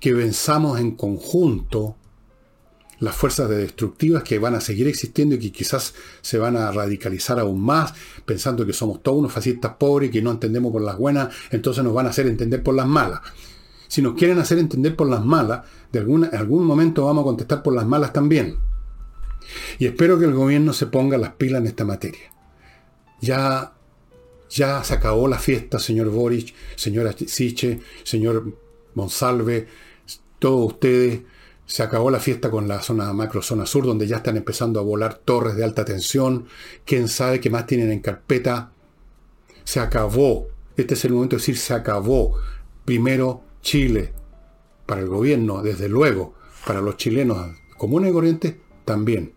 [0.00, 1.96] que venzamos en conjunto
[3.00, 7.38] las fuerzas destructivas que van a seguir existiendo y que quizás se van a radicalizar
[7.38, 7.94] aún más,
[8.24, 11.84] pensando que somos todos unos fascistas pobres y que no entendemos por las buenas, entonces
[11.84, 13.20] nos van a hacer entender por las malas.
[13.88, 17.62] Si nos quieren hacer entender por las malas, de alguna, algún momento vamos a contestar
[17.62, 18.58] por las malas también.
[19.78, 22.32] Y espero que el gobierno se ponga las pilas en esta materia.
[23.20, 23.72] Ya,
[24.50, 28.54] ya se acabó la fiesta, señor Boric, señora Siche, señor
[28.94, 29.66] Monsalve,
[30.38, 31.20] todos ustedes.
[31.64, 34.82] Se acabó la fiesta con la zona macro, zona sur, donde ya están empezando a
[34.82, 36.46] volar torres de alta tensión.
[36.84, 38.72] Quién sabe qué más tienen en carpeta.
[39.64, 40.48] Se acabó.
[40.78, 42.36] Este es el momento de decir se acabó.
[42.86, 44.12] Primero Chile.
[44.86, 46.34] Para el gobierno, desde luego.
[46.66, 49.34] Para los chilenos comunes y corrientes, también.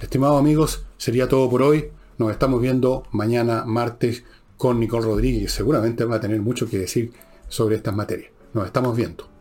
[0.00, 1.90] Estimados amigos, sería todo por hoy.
[2.18, 4.24] Nos estamos viendo mañana martes
[4.56, 5.52] con Nicole Rodríguez.
[5.52, 7.12] Seguramente va a tener mucho que decir
[7.48, 8.30] sobre estas materias.
[8.52, 9.33] Nos estamos viendo.